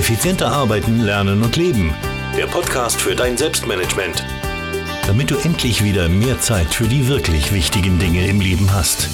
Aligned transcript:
Effizienter 0.00 0.50
arbeiten, 0.50 1.00
lernen 1.00 1.42
und 1.42 1.56
leben. 1.56 1.94
Der 2.34 2.46
Podcast 2.46 2.98
für 2.98 3.14
dein 3.14 3.36
Selbstmanagement. 3.36 4.24
Damit 5.06 5.30
du 5.30 5.36
endlich 5.36 5.84
wieder 5.84 6.08
mehr 6.08 6.40
Zeit 6.40 6.68
für 6.68 6.88
die 6.88 7.06
wirklich 7.06 7.52
wichtigen 7.52 7.98
Dinge 7.98 8.26
im 8.26 8.40
Leben 8.40 8.72
hast. 8.72 9.10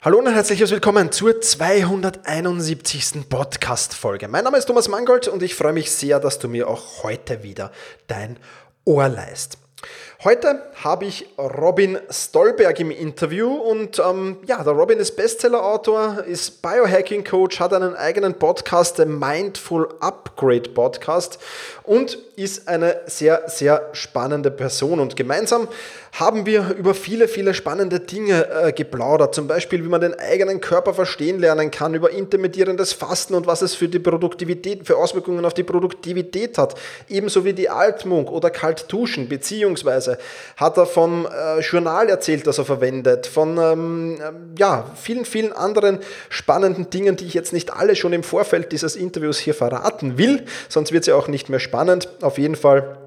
Hallo 0.00 0.18
und 0.18 0.32
herzlich 0.32 0.60
willkommen 0.70 1.10
zur 1.10 1.40
271. 1.40 3.28
Podcast-Folge. 3.28 4.28
Mein 4.28 4.44
Name 4.44 4.58
ist 4.58 4.66
Thomas 4.66 4.86
Mangold 4.86 5.26
und 5.26 5.42
ich 5.42 5.56
freue 5.56 5.72
mich 5.72 5.90
sehr, 5.90 6.20
dass 6.20 6.38
du 6.38 6.46
mir 6.46 6.68
auch 6.68 7.02
heute 7.02 7.42
wieder 7.42 7.72
dein 8.06 8.38
Ohr 8.84 9.08
leist. 9.08 9.58
Heute 10.24 10.62
habe 10.82 11.04
ich 11.04 11.26
Robin 11.36 11.98
Stolberg 12.08 12.80
im 12.80 12.90
Interview 12.90 13.52
und 13.52 13.98
ähm, 13.98 14.38
ja, 14.46 14.64
der 14.64 14.72
Robin 14.72 14.98
ist 14.98 15.14
Bestseller-Autor, 15.14 16.24
ist 16.26 16.62
Biohacking-Coach, 16.62 17.60
hat 17.60 17.74
einen 17.74 17.94
eigenen 17.94 18.32
Podcast, 18.32 18.98
den 18.98 19.18
Mindful 19.18 19.86
Upgrade 20.00 20.70
Podcast 20.70 21.38
und 21.82 22.16
ist 22.36 22.66
eine 22.66 23.02
sehr, 23.04 23.42
sehr 23.46 23.90
spannende 23.92 24.50
Person 24.50 25.00
und 25.00 25.16
gemeinsam 25.16 25.68
haben 26.18 26.46
wir 26.46 26.74
über 26.78 26.94
viele, 26.94 27.28
viele 27.28 27.52
spannende 27.52 28.00
Dinge 28.00 28.48
äh, 28.48 28.72
geplaudert. 28.72 29.34
Zum 29.34 29.46
Beispiel, 29.46 29.84
wie 29.84 29.88
man 29.88 30.00
den 30.00 30.18
eigenen 30.18 30.62
Körper 30.62 30.94
verstehen 30.94 31.38
lernen 31.38 31.70
kann, 31.70 31.94
über 31.94 32.10
intermittierendes 32.10 32.94
Fasten 32.94 33.34
und 33.34 33.46
was 33.46 33.60
es 33.60 33.74
für 33.74 33.88
die 33.88 33.98
Produktivität, 33.98 34.86
für 34.86 34.96
Auswirkungen 34.96 35.44
auf 35.44 35.52
die 35.52 35.62
Produktivität 35.62 36.56
hat. 36.56 36.74
Ebenso 37.08 37.44
wie 37.44 37.52
die 37.52 37.68
Altmunk 37.68 38.30
oder 38.30 38.48
Kaltduschen, 38.48 39.28
beziehungsweise 39.28 40.05
hat 40.56 40.76
er 40.76 40.86
vom 40.86 41.26
äh, 41.26 41.60
Journal 41.60 42.08
erzählt, 42.08 42.46
das 42.46 42.58
er 42.58 42.64
verwendet, 42.64 43.26
von 43.26 43.58
ähm, 43.58 44.18
ja, 44.58 44.90
vielen, 44.94 45.24
vielen 45.24 45.52
anderen 45.52 45.98
spannenden 46.28 46.90
Dingen, 46.90 47.16
die 47.16 47.26
ich 47.26 47.34
jetzt 47.34 47.52
nicht 47.52 47.72
alle 47.72 47.96
schon 47.96 48.12
im 48.12 48.22
Vorfeld 48.22 48.72
dieses 48.72 48.96
Interviews 48.96 49.38
hier 49.38 49.54
verraten 49.54 50.18
will, 50.18 50.44
sonst 50.68 50.92
wird 50.92 51.02
es 51.02 51.06
ja 51.08 51.14
auch 51.14 51.28
nicht 51.28 51.48
mehr 51.48 51.60
spannend. 51.60 52.08
Auf 52.22 52.38
jeden 52.38 52.56
Fall 52.56 52.98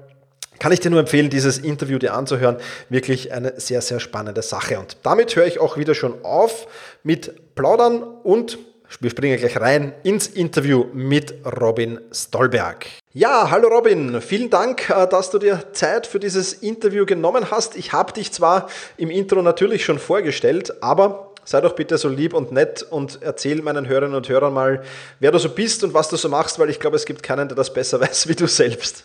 kann 0.60 0.72
ich 0.72 0.80
dir 0.80 0.90
nur 0.90 1.00
empfehlen, 1.00 1.30
dieses 1.30 1.58
Interview 1.58 1.98
dir 1.98 2.14
anzuhören. 2.14 2.58
Wirklich 2.90 3.32
eine 3.32 3.58
sehr, 3.58 3.80
sehr 3.80 3.98
spannende 3.98 4.42
Sache. 4.42 4.78
Und 4.78 4.98
damit 5.02 5.34
höre 5.34 5.46
ich 5.46 5.58
auch 5.58 5.76
wieder 5.76 5.94
schon 5.94 6.22
auf 6.22 6.66
mit 7.02 7.54
Plaudern 7.54 8.02
und 8.02 8.58
wir 9.00 9.10
springen 9.10 9.38
gleich 9.38 9.58
rein 9.58 9.94
ins 10.02 10.26
Interview 10.26 10.86
mit 10.92 11.34
Robin 11.46 12.00
Stolberg. 12.12 12.86
Ja, 13.12 13.50
hallo 13.50 13.66
Robin, 13.66 14.20
vielen 14.20 14.50
Dank, 14.50 14.88
äh, 14.88 15.04
dass 15.08 15.32
du 15.32 15.40
dir 15.40 15.72
Zeit 15.72 16.06
für 16.06 16.20
dieses 16.20 16.52
Interview 16.52 17.04
genommen 17.04 17.50
hast. 17.50 17.76
Ich 17.76 17.92
habe 17.92 18.12
dich 18.12 18.30
zwar 18.30 18.68
im 18.98 19.10
Intro 19.10 19.42
natürlich 19.42 19.84
schon 19.84 19.98
vorgestellt, 19.98 20.80
aber 20.80 21.34
sei 21.44 21.60
doch 21.60 21.74
bitte 21.74 21.98
so 21.98 22.08
lieb 22.08 22.34
und 22.34 22.52
nett 22.52 22.84
und 22.88 23.18
erzähl 23.20 23.62
meinen 23.62 23.88
Hörerinnen 23.88 24.14
und 24.14 24.28
Hörern 24.28 24.54
mal, 24.54 24.84
wer 25.18 25.32
du 25.32 25.38
so 25.40 25.48
bist 25.48 25.82
und 25.82 25.92
was 25.92 26.08
du 26.08 26.14
so 26.14 26.28
machst, 26.28 26.60
weil 26.60 26.70
ich 26.70 26.78
glaube, 26.78 26.94
es 26.94 27.04
gibt 27.04 27.24
keinen, 27.24 27.48
der 27.48 27.56
das 27.56 27.74
besser 27.74 28.00
weiß 28.00 28.28
wie 28.28 28.36
du 28.36 28.46
selbst. 28.46 29.04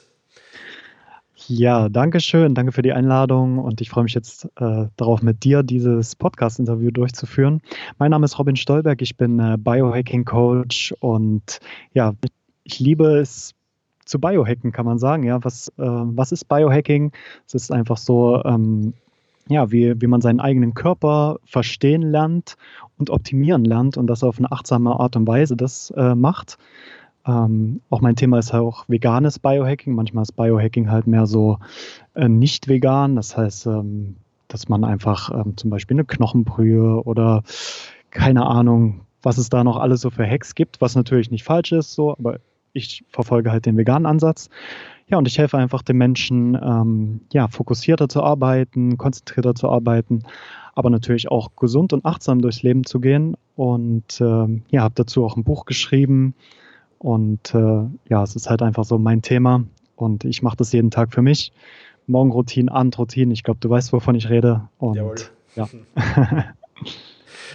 Ja, 1.47 1.89
danke 1.89 2.19
schön. 2.19 2.53
Danke 2.53 2.73
für 2.73 2.83
die 2.83 2.93
Einladung 2.93 3.57
und 3.57 3.81
ich 3.81 3.89
freue 3.89 4.03
mich 4.03 4.13
jetzt 4.13 4.45
äh, 4.59 4.85
darauf, 4.97 5.23
mit 5.23 5.43
dir 5.43 5.63
dieses 5.63 6.15
Podcast-Interview 6.15 6.91
durchzuführen. 6.91 7.59
Mein 7.97 8.11
Name 8.11 8.25
ist 8.25 8.37
Robin 8.37 8.55
Stolberg, 8.55 9.01
ich 9.01 9.17
bin 9.17 9.39
äh, 9.39 9.57
Biohacking-Coach 9.57 10.93
und 10.99 11.59
ja, 11.93 12.13
ich 12.65 12.79
liebe 12.79 13.17
es 13.17 13.55
zu 14.05 14.19
Biohacken, 14.19 14.71
kann 14.71 14.85
man 14.85 14.99
sagen. 14.99 15.23
Ja, 15.23 15.43
was, 15.43 15.69
äh, 15.77 15.83
was 15.83 16.31
ist 16.31 16.47
Biohacking? 16.47 17.11
Es 17.47 17.53
ist 17.53 17.71
einfach 17.71 17.97
so, 17.97 18.43
ähm, 18.45 18.93
ja, 19.47 19.71
wie, 19.71 19.99
wie 20.01 20.07
man 20.07 20.21
seinen 20.21 20.39
eigenen 20.39 20.73
Körper 20.73 21.37
verstehen 21.45 22.01
lernt 22.01 22.55
und 22.97 23.09
optimieren 23.09 23.65
lernt 23.65 23.97
und 23.97 24.07
das 24.07 24.23
auf 24.23 24.39
eine 24.39 24.51
achtsame 24.51 24.99
Art 24.99 25.15
und 25.15 25.27
Weise 25.27 25.55
das 25.55 25.91
äh, 25.91 26.15
macht. 26.15 26.57
Ähm, 27.27 27.81
auch 27.89 28.01
mein 28.01 28.15
Thema 28.15 28.39
ist 28.39 28.53
halt 28.53 28.63
auch 28.63 28.85
veganes 28.87 29.39
Biohacking. 29.39 29.93
Manchmal 29.93 30.23
ist 30.23 30.33
Biohacking 30.33 30.89
halt 30.89 31.07
mehr 31.07 31.25
so 31.25 31.59
äh, 32.13 32.29
nicht 32.29 32.67
vegan. 32.67 33.15
Das 33.15 33.35
heißt, 33.35 33.67
ähm, 33.67 34.15
dass 34.47 34.69
man 34.69 34.83
einfach 34.83 35.31
ähm, 35.31 35.57
zum 35.57 35.69
Beispiel 35.69 35.95
eine 35.95 36.05
Knochenbrühe 36.05 37.03
oder 37.03 37.43
keine 38.11 38.45
Ahnung, 38.45 39.01
was 39.21 39.37
es 39.37 39.49
da 39.49 39.63
noch 39.63 39.77
alles 39.77 40.01
so 40.01 40.11
für 40.11 40.25
Hacks 40.25 40.55
gibt, 40.55 40.81
was 40.81 40.95
natürlich 40.95 41.31
nicht 41.31 41.43
falsch 41.43 41.71
ist, 41.71 41.93
so, 41.93 42.11
aber 42.11 42.39
ich 42.75 43.03
verfolge 43.09 43.51
halt 43.51 43.65
den 43.65 43.77
veganen 43.77 44.05
Ansatz. 44.05 44.49
Ja, 45.07 45.17
und 45.17 45.27
ich 45.27 45.37
helfe 45.37 45.57
einfach 45.57 45.81
den 45.81 45.97
Menschen, 45.97 46.55
ähm, 46.61 47.21
ja, 47.31 47.47
fokussierter 47.47 48.09
zu 48.09 48.23
arbeiten, 48.23 48.97
konzentrierter 48.97 49.53
zu 49.53 49.69
arbeiten, 49.69 50.23
aber 50.73 50.89
natürlich 50.89 51.29
auch 51.29 51.55
gesund 51.55 51.93
und 51.93 52.05
achtsam 52.05 52.41
durchs 52.41 52.63
Leben 52.63 52.85
zu 52.85 52.99
gehen. 52.99 53.35
Und 53.55 54.19
ähm, 54.19 54.63
ja, 54.69 54.81
habe 54.81 54.95
dazu 54.95 55.25
auch 55.25 55.37
ein 55.37 55.43
Buch 55.43 55.65
geschrieben, 55.65 56.33
und 57.05 57.53
äh, 57.53 57.83
ja, 58.09 58.23
es 58.23 58.35
ist 58.35 58.49
halt 58.49 58.63
einfach 58.63 58.83
so 58.83 58.97
mein 58.97 59.21
Thema 59.21 59.63
und 59.95 60.25
ich 60.25 60.41
mache 60.41 60.57
das 60.57 60.71
jeden 60.71 60.89
Tag 60.89 61.13
für 61.13 61.21
mich. 61.21 61.51
Morgenroutine, 62.07 62.71
Abendroutine, 62.71 63.31
ich 63.31 63.43
glaube, 63.43 63.59
du 63.59 63.69
weißt, 63.69 63.93
wovon 63.93 64.15
ich 64.15 64.29
rede. 64.29 64.67
Und 64.79 64.95
Jawohl. 64.95 65.15
ja. 65.55 65.67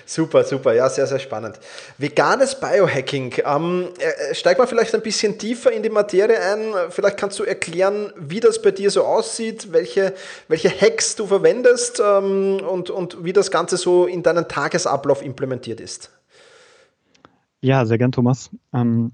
Super, 0.06 0.44
super, 0.44 0.72
ja, 0.72 0.88
sehr, 0.88 1.06
sehr 1.06 1.18
spannend. 1.18 1.58
Veganes 1.98 2.58
Biohacking. 2.58 3.34
Ähm, 3.44 3.88
äh, 3.98 4.34
steig 4.34 4.58
mal 4.58 4.66
vielleicht 4.66 4.94
ein 4.94 5.02
bisschen 5.02 5.38
tiefer 5.38 5.72
in 5.72 5.82
die 5.82 5.90
Materie 5.90 6.40
ein. 6.40 6.74
Vielleicht 6.90 7.16
kannst 7.16 7.38
du 7.38 7.44
erklären, 7.44 8.12
wie 8.16 8.40
das 8.40 8.60
bei 8.60 8.70
dir 8.70 8.90
so 8.90 9.04
aussieht, 9.04 9.72
welche, 9.72 10.14
welche 10.48 10.68
Hacks 10.68 11.16
du 11.16 11.26
verwendest 11.26 12.00
ähm, 12.04 12.60
und, 12.60 12.90
und 12.90 13.24
wie 13.24 13.32
das 13.32 13.50
Ganze 13.50 13.76
so 13.76 14.06
in 14.06 14.22
deinen 14.22 14.48
Tagesablauf 14.48 15.22
implementiert 15.22 15.80
ist. 15.80 16.10
Ja, 17.60 17.84
sehr 17.84 17.98
gern, 17.98 18.12
Thomas. 18.12 18.50
Ähm, 18.72 19.12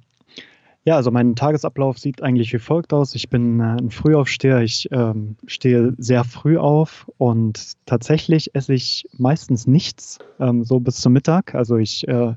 ja, 0.86 0.94
also 0.94 1.10
mein 1.10 1.34
Tagesablauf 1.34 1.98
sieht 1.98 2.22
eigentlich 2.22 2.52
wie 2.52 2.60
folgt 2.60 2.92
aus. 2.92 3.16
Ich 3.16 3.28
bin 3.28 3.58
äh, 3.58 3.76
ein 3.76 3.90
Frühaufsteher. 3.90 4.62
Ich 4.62 4.88
ähm, 4.92 5.34
stehe 5.44 5.92
sehr 5.98 6.22
früh 6.22 6.58
auf 6.58 7.10
und 7.18 7.72
tatsächlich 7.86 8.54
esse 8.54 8.72
ich 8.72 9.04
meistens 9.18 9.66
nichts, 9.66 10.20
ähm, 10.38 10.62
so 10.62 10.78
bis 10.78 11.00
zum 11.00 11.12
Mittag. 11.12 11.56
Also 11.56 11.76
ich 11.76 12.06
äh, 12.06 12.34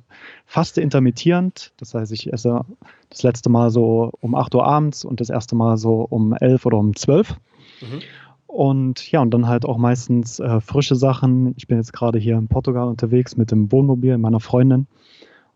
faste 0.48 0.82
intermittierend. 0.82 1.74
Das 1.78 1.94
heißt, 1.94 2.12
ich 2.12 2.34
esse 2.34 2.66
das 3.12 3.22
letzte 3.22 3.52
Mal 3.52 3.70
so 3.70 4.12
um 4.20 4.34
8 4.34 4.56
Uhr 4.56 4.66
abends 4.66 5.06
und 5.06 5.22
das 5.22 5.30
erste 5.30 5.56
Mal 5.56 5.78
so 5.78 6.08
um 6.10 6.34
11 6.34 6.66
oder 6.66 6.80
um 6.80 6.96
12. 6.96 7.36
Mhm. 7.82 8.00
Und 8.48 9.12
ja, 9.12 9.22
und 9.22 9.32
dann 9.32 9.48
halt 9.48 9.64
auch 9.64 9.78
meistens 9.78 10.40
äh, 10.40 10.60
frische 10.60 10.96
Sachen. 10.96 11.54
Ich 11.56 11.68
bin 11.68 11.78
jetzt 11.78 11.94
gerade 11.94 12.18
hier 12.18 12.36
in 12.36 12.48
Portugal 12.48 12.88
unterwegs 12.88 13.38
mit 13.38 13.52
dem 13.52 13.72
Wohnmobil 13.72 14.18
meiner 14.18 14.40
Freundin. 14.40 14.88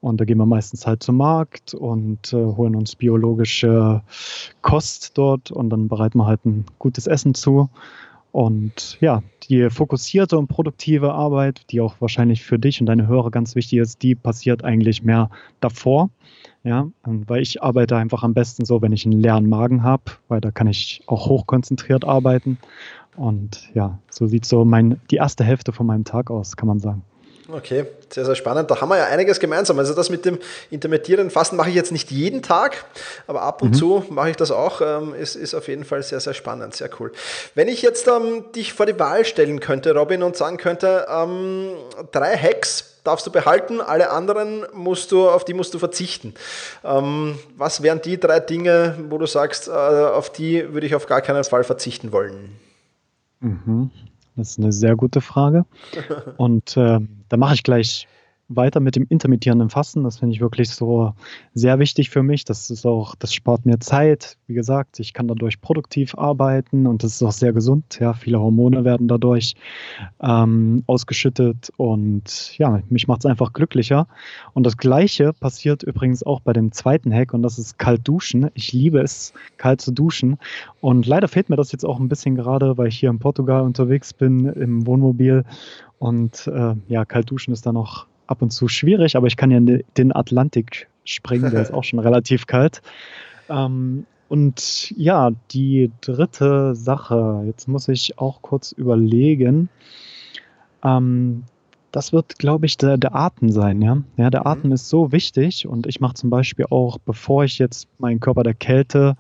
Und 0.04 0.20
da 0.20 0.26
gehen 0.26 0.38
wir 0.38 0.46
meistens 0.46 0.86
halt 0.86 1.02
zum 1.02 1.16
Markt 1.16 1.74
und 1.74 2.34
äh, 2.34 2.36
holen 2.36 2.76
uns 2.76 2.94
biologische 2.94 4.02
Kost 4.62 5.18
dort 5.18 5.50
und 5.50 5.70
dann 5.70 5.88
bereiten 5.88 6.18
wir 6.18 6.26
halt 6.26 6.44
ein 6.46 6.66
gutes 6.78 7.08
Essen 7.08 7.34
zu. 7.36 7.70
Und 8.34 8.98
ja, 9.00 9.24
die 9.44 9.70
fokussierte 9.70 10.38
und 10.38 10.50
produktive 10.50 11.14
Arbeit, 11.14 11.72
die 11.72 11.80
auch 11.80 11.96
wahrscheinlich 12.02 12.44
für 12.44 12.60
dich 12.60 12.82
und 12.82 12.88
deine 12.88 13.08
Hörer 13.08 13.32
ganz 13.32 13.56
wichtig 13.56 13.80
ist, 13.80 14.04
die 14.04 14.14
passiert 14.14 14.66
eigentlich 14.66 15.04
mehr 15.04 15.30
davor. 15.62 16.10
Ja, 16.66 16.90
weil 17.06 17.42
ich 17.42 17.64
arbeite 17.64 17.96
einfach 17.96 18.24
am 18.24 18.34
besten 18.34 18.66
so, 18.66 18.82
wenn 18.82 18.92
ich 18.92 19.06
einen 19.06 19.22
leeren 19.22 19.48
Magen 19.48 19.84
habe, 19.84 20.04
weil 20.28 20.42
da 20.42 20.52
kann 20.52 20.68
ich 20.68 21.02
auch 21.08 21.30
hochkonzentriert 21.30 22.04
arbeiten. 22.04 22.58
Und 23.16 23.70
ja, 23.74 24.00
so 24.10 24.28
sieht 24.28 24.44
so 24.44 24.66
mein, 24.66 25.00
die 25.12 25.16
erste 25.16 25.46
Hälfte 25.46 25.72
von 25.72 25.86
meinem 25.86 26.04
Tag 26.04 26.30
aus, 26.30 26.58
kann 26.58 26.68
man 26.68 26.80
sagen. 26.80 27.04
Okay, 27.50 27.86
sehr, 28.10 28.26
sehr 28.26 28.36
spannend. 28.36 28.72
Da 28.72 28.80
haben 28.80 28.90
wir 28.90 28.98
ja 28.98 29.08
einiges 29.08 29.40
gemeinsam. 29.40 29.78
Also 29.78 29.94
das 29.94 30.10
mit 30.10 30.24
dem 30.24 30.40
intermittierenden 30.72 31.30
Fasten 31.30 31.58
mache 31.58 31.70
ich 31.70 31.76
jetzt 31.76 31.92
nicht 31.92 32.10
jeden 32.10 32.42
Tag, 32.42 32.86
aber 33.28 33.42
ab 33.42 33.62
und 33.62 33.72
mhm. 33.72 33.74
zu 33.74 34.06
mache 34.10 34.30
ich 34.30 34.38
das 34.38 34.52
auch. 34.52 34.82
Ähm, 34.82 35.14
ist, 35.14 35.36
ist 35.36 35.54
auf 35.54 35.68
jeden 35.68 35.84
Fall 35.84 36.04
sehr, 36.04 36.20
sehr 36.20 36.34
spannend, 36.34 36.76
sehr 36.76 36.90
cool. 37.00 37.12
Wenn 37.54 37.68
ich 37.68 37.82
jetzt 37.82 38.08
ähm, 38.08 38.46
dich 38.56 38.74
vor 38.74 38.86
die 38.86 38.98
Wahl 38.98 39.26
stellen 39.26 39.60
könnte, 39.60 39.94
Robin, 39.94 40.24
und 40.24 40.38
sagen 40.38 40.58
könnte, 40.58 41.06
ähm, 41.10 41.72
drei 42.12 42.38
Hacks 42.38 42.94
darfst 43.04 43.28
du 43.28 43.32
behalten, 43.32 43.82
alle 43.82 44.10
anderen 44.12 44.66
musst 44.74 45.12
du, 45.12 45.30
auf 45.30 45.44
die 45.44 45.54
musst 45.54 45.74
du 45.74 45.80
verzichten. 45.80 46.36
Ähm, 46.86 47.38
was 47.58 47.84
wären 47.84 48.02
die 48.02 48.18
drei 48.20 48.40
Dinge, 48.40 48.98
wo 49.10 49.18
du 49.18 49.26
sagst, 49.26 49.68
äh, 49.68 49.72
auf 49.72 50.32
die 50.32 50.74
würde 50.74 50.88
ich 50.88 50.96
auf 50.96 51.08
gar 51.08 51.22
keinen 51.22 51.44
Fall 51.44 51.66
verzichten 51.66 52.14
wollen? 52.14 52.58
Mhm. 53.42 53.92
Das 54.36 54.52
ist 54.52 54.60
eine 54.60 54.72
sehr 54.72 54.96
gute 54.96 55.22
Frage. 55.22 55.66
Und 56.38 56.78
äh, 56.78 57.00
da 57.30 57.38
mache 57.38 57.56
ich 57.56 57.64
gleich 57.64 58.08
weiter 58.56 58.80
mit 58.80 58.96
dem 58.96 59.06
intermittierenden 59.10 59.70
Fasten. 59.70 60.04
Das 60.04 60.20
finde 60.20 60.36
ich 60.36 60.42
wirklich 60.42 60.70
so 60.70 61.14
sehr 61.54 61.80
wichtig 61.80 62.10
für 62.10 62.24
mich. 62.24 62.46
Das 62.46 62.70
ist 62.70 62.86
auch, 62.86 63.16
das 63.16 63.34
spart 63.34 63.66
mir 63.66 63.80
Zeit. 63.80 64.38
Wie 64.48 64.54
gesagt, 64.54 65.00
ich 65.00 65.14
kann 65.14 65.28
dadurch 65.28 65.62
produktiv 65.62 66.16
arbeiten 66.18 66.88
und 66.88 67.04
das 67.04 67.16
ist 67.16 67.24
auch 67.24 67.32
sehr 67.32 67.54
gesund. 67.54 67.98
Ja, 68.00 68.14
viele 68.14 68.40
Hormone 68.40 68.84
werden 68.84 69.08
dadurch 69.08 69.56
ähm, 70.22 70.84
ausgeschüttet 70.88 71.72
und 71.78 72.58
ja, 72.58 72.82
mich 72.90 73.08
macht 73.08 73.20
es 73.20 73.26
einfach 73.26 73.54
glücklicher. 73.54 74.08
Und 74.54 74.66
das 74.66 74.78
Gleiche 74.78 75.34
passiert 75.34 75.84
übrigens 75.84 76.24
auch 76.24 76.42
bei 76.42 76.54
dem 76.54 76.72
zweiten 76.72 77.14
Hack 77.14 77.34
und 77.34 77.44
das 77.44 77.58
ist 77.60 77.78
kalt 77.78 78.08
duschen. 78.08 78.50
Ich 78.54 78.74
liebe 78.74 79.00
es, 79.00 79.34
kalt 79.58 79.82
zu 79.82 79.92
duschen. 79.92 80.38
Und 80.82 81.06
leider 81.06 81.28
fehlt 81.28 81.50
mir 81.50 81.56
das 81.56 81.72
jetzt 81.72 81.86
auch 81.86 82.00
ein 82.00 82.10
bisschen 82.10 82.36
gerade, 82.36 82.78
weil 82.78 82.88
ich 82.88 82.98
hier 82.98 83.10
in 83.10 83.20
Portugal 83.20 83.62
unterwegs 83.62 84.14
bin 84.14 84.46
im 84.46 84.86
Wohnmobil 84.86 85.46
und 86.00 86.48
äh, 86.48 86.76
ja, 86.90 87.06
kalt 87.06 87.32
duschen 87.32 87.54
ist 87.54 87.66
da 87.66 87.72
noch 87.72 88.08
ab 88.34 88.42
und 88.42 88.52
zu 88.52 88.68
schwierig, 88.68 89.16
aber 89.16 89.28
ich 89.28 89.38
kann 89.38 89.52
ja 89.52 89.60
den 89.60 90.16
Atlantik 90.16 90.88
springen, 91.06 91.52
der 91.52 91.62
ist 91.62 91.74
auch 91.74 91.84
schon 91.84 92.00
relativ 92.00 92.48
kalt. 92.48 92.82
Ähm, 93.50 94.06
und 94.28 94.92
ja, 94.98 95.30
die 95.52 95.92
dritte 96.02 96.74
Sache, 96.74 97.44
jetzt 97.46 97.68
muss 97.68 97.88
ich 97.88 98.18
auch 98.18 98.42
kurz 98.42 98.72
überlegen. 98.72 99.70
Ähm, 100.84 101.44
das 101.92 102.12
wird, 102.12 102.40
glaube 102.40 102.66
ich, 102.66 102.78
der, 102.78 102.98
der 102.98 103.14
Atem 103.14 103.52
sein, 103.52 103.80
ja. 103.84 104.02
Ja, 104.18 104.32
der 104.32 104.42
mhm. 104.42 104.48
Atem 104.48 104.72
ist 104.72 104.90
so 104.90 105.12
wichtig 105.12 105.68
und 105.68 105.86
ich 105.86 106.00
mache 106.00 106.16
zum 106.16 106.32
Beispiel 106.32 106.66
auch, 106.72 106.98
bevor 106.98 107.44
ich 107.44 107.60
jetzt 107.60 107.88
meinen 108.00 108.20
Körper 108.20 108.42
der 108.42 108.56
Kälte 108.56 109.16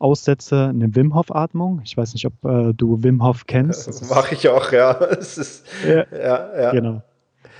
aussetze, 0.00 0.66
eine 0.66 0.96
Wim 0.96 1.14
Hof 1.14 1.32
Atmung. 1.32 1.80
Ich 1.84 1.96
weiß 1.96 2.14
nicht, 2.14 2.26
ob 2.26 2.32
äh, 2.44 2.72
du 2.74 3.04
Wim 3.04 3.22
Hof 3.24 3.46
kennst. 3.46 3.86
Das 3.86 4.10
mache 4.10 4.34
ich 4.34 4.48
auch, 4.48 4.72
ja. 4.72 4.90
Ist, 5.20 5.64
ja, 5.86 6.04
ja, 6.12 6.60
ja. 6.60 6.70
Genau. 6.72 7.02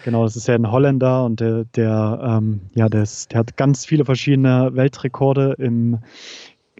Genau, 0.04 0.25
das 0.25 0.36
ist 0.36 0.48
ja 0.48 0.54
ein 0.54 0.70
Holländer 0.70 1.25
und 1.25 1.40
der, 1.40 1.64
der, 1.64 2.20
ähm, 2.22 2.60
ja, 2.75 2.88
der, 2.88 3.02
ist, 3.02 3.32
der 3.32 3.40
hat 3.40 3.56
ganz 3.56 3.84
viele 3.84 4.04
verschiedene 4.04 4.70
Weltrekorde 4.75 5.54
im 5.58 5.98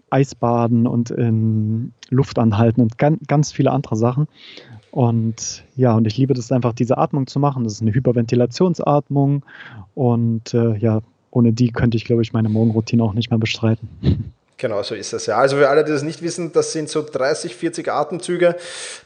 Eisbaden 0.09 0.87
und 0.87 1.11
in 1.11 1.93
Luftanhalten 2.09 2.81
und 2.81 2.97
ganz, 2.97 3.19
ganz 3.27 3.51
viele 3.51 3.71
andere 3.71 3.95
Sachen. 3.95 4.27
Und 4.91 5.63
ja, 5.75 5.95
und 5.95 6.07
ich 6.07 6.17
liebe 6.17 6.33
das 6.33 6.51
einfach, 6.51 6.73
diese 6.73 6.97
Atmung 6.97 7.27
zu 7.27 7.39
machen. 7.39 7.63
Das 7.63 7.73
ist 7.73 7.81
eine 7.81 7.93
Hyperventilationsatmung. 7.93 9.45
Und 9.93 10.53
äh, 10.53 10.75
ja, 10.77 11.01
ohne 11.31 11.53
die 11.53 11.71
könnte 11.71 11.97
ich, 11.97 12.05
glaube 12.05 12.23
ich, 12.23 12.33
meine 12.33 12.49
Morgenroutine 12.49 13.03
auch 13.03 13.13
nicht 13.13 13.29
mehr 13.29 13.39
bestreiten. 13.39 13.89
Genau, 14.59 14.83
so 14.83 14.93
ist 14.93 15.13
es 15.13 15.25
ja. 15.25 15.37
Also 15.37 15.55
für 15.55 15.69
alle, 15.69 15.85
die 15.85 15.91
das 15.93 16.03
nicht 16.03 16.21
wissen, 16.21 16.51
das 16.51 16.73
sind 16.73 16.89
so 16.89 17.01
30, 17.01 17.55
40 17.55 17.89
Atemzüge, 17.89 18.57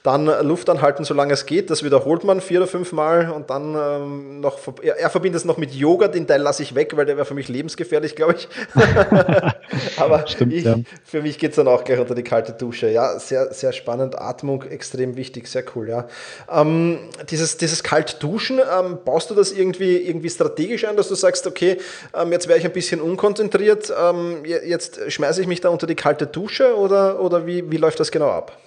dann 0.01 0.25
Luft 0.41 0.67
anhalten, 0.67 1.03
solange 1.05 1.33
es 1.33 1.45
geht. 1.45 1.69
Das 1.69 1.83
wiederholt 1.83 2.23
man 2.23 2.41
vier 2.41 2.61
oder 2.61 2.67
fünf 2.67 2.91
Mal 2.91 3.29
und 3.29 3.51
dann 3.51 3.75
ähm, 3.75 4.39
noch, 4.39 4.57
er, 4.81 4.97
er, 4.97 5.11
verbindet 5.11 5.41
es 5.41 5.45
noch 5.45 5.57
mit 5.57 5.71
Yoga, 5.75 6.07
den 6.07 6.25
Teil 6.25 6.41
lasse 6.41 6.63
ich 6.63 6.73
weg, 6.73 6.97
weil 6.97 7.05
der 7.05 7.17
wäre 7.17 7.25
für 7.27 7.35
mich 7.35 7.49
lebensgefährlich, 7.49 8.15
glaube 8.15 8.33
ich. 8.33 8.47
Aber 9.97 10.25
Stimmt, 10.25 10.53
ich, 10.53 10.63
ja. 10.63 10.75
für 11.05 11.21
mich 11.21 11.37
geht 11.37 11.51
es 11.51 11.57
dann 11.57 11.67
auch 11.67 11.83
gleich 11.83 11.99
unter 11.99 12.15
die 12.15 12.23
kalte 12.23 12.53
Dusche. 12.53 12.89
Ja, 12.89 13.19
sehr, 13.19 13.53
sehr 13.53 13.73
spannend. 13.73 14.17
Atmung 14.17 14.63
extrem 14.63 15.17
wichtig, 15.17 15.47
sehr 15.47 15.63
cool, 15.75 15.87
ja. 15.87 16.07
Ähm, 16.51 16.97
dieses, 17.29 17.57
dieses 17.57 17.83
Kaltduschen, 17.83 18.59
ähm, 18.59 18.97
baust 19.05 19.29
du 19.29 19.35
das 19.35 19.51
irgendwie, 19.51 19.97
irgendwie 19.97 20.31
strategisch 20.31 20.83
ein, 20.85 20.97
dass 20.97 21.09
du 21.09 21.15
sagst, 21.15 21.45
okay, 21.45 21.77
ähm, 22.15 22.31
jetzt 22.31 22.47
wäre 22.47 22.57
ich 22.57 22.65
ein 22.65 22.73
bisschen 22.73 23.01
unkonzentriert, 23.01 23.93
ähm, 23.95 24.43
jetzt 24.45 24.99
schmeiße 25.11 25.42
ich 25.42 25.42
ich 25.43 25.47
mich 25.47 25.61
da 25.61 25.69
unter 25.69 25.87
die 25.87 25.95
kalte 25.95 26.27
Dusche 26.27 26.75
oder, 26.77 27.21
oder 27.21 27.45
wie, 27.45 27.69
wie 27.71 27.77
läuft 27.77 27.99
das 27.99 28.11
genau 28.11 28.29
ab? 28.29 28.57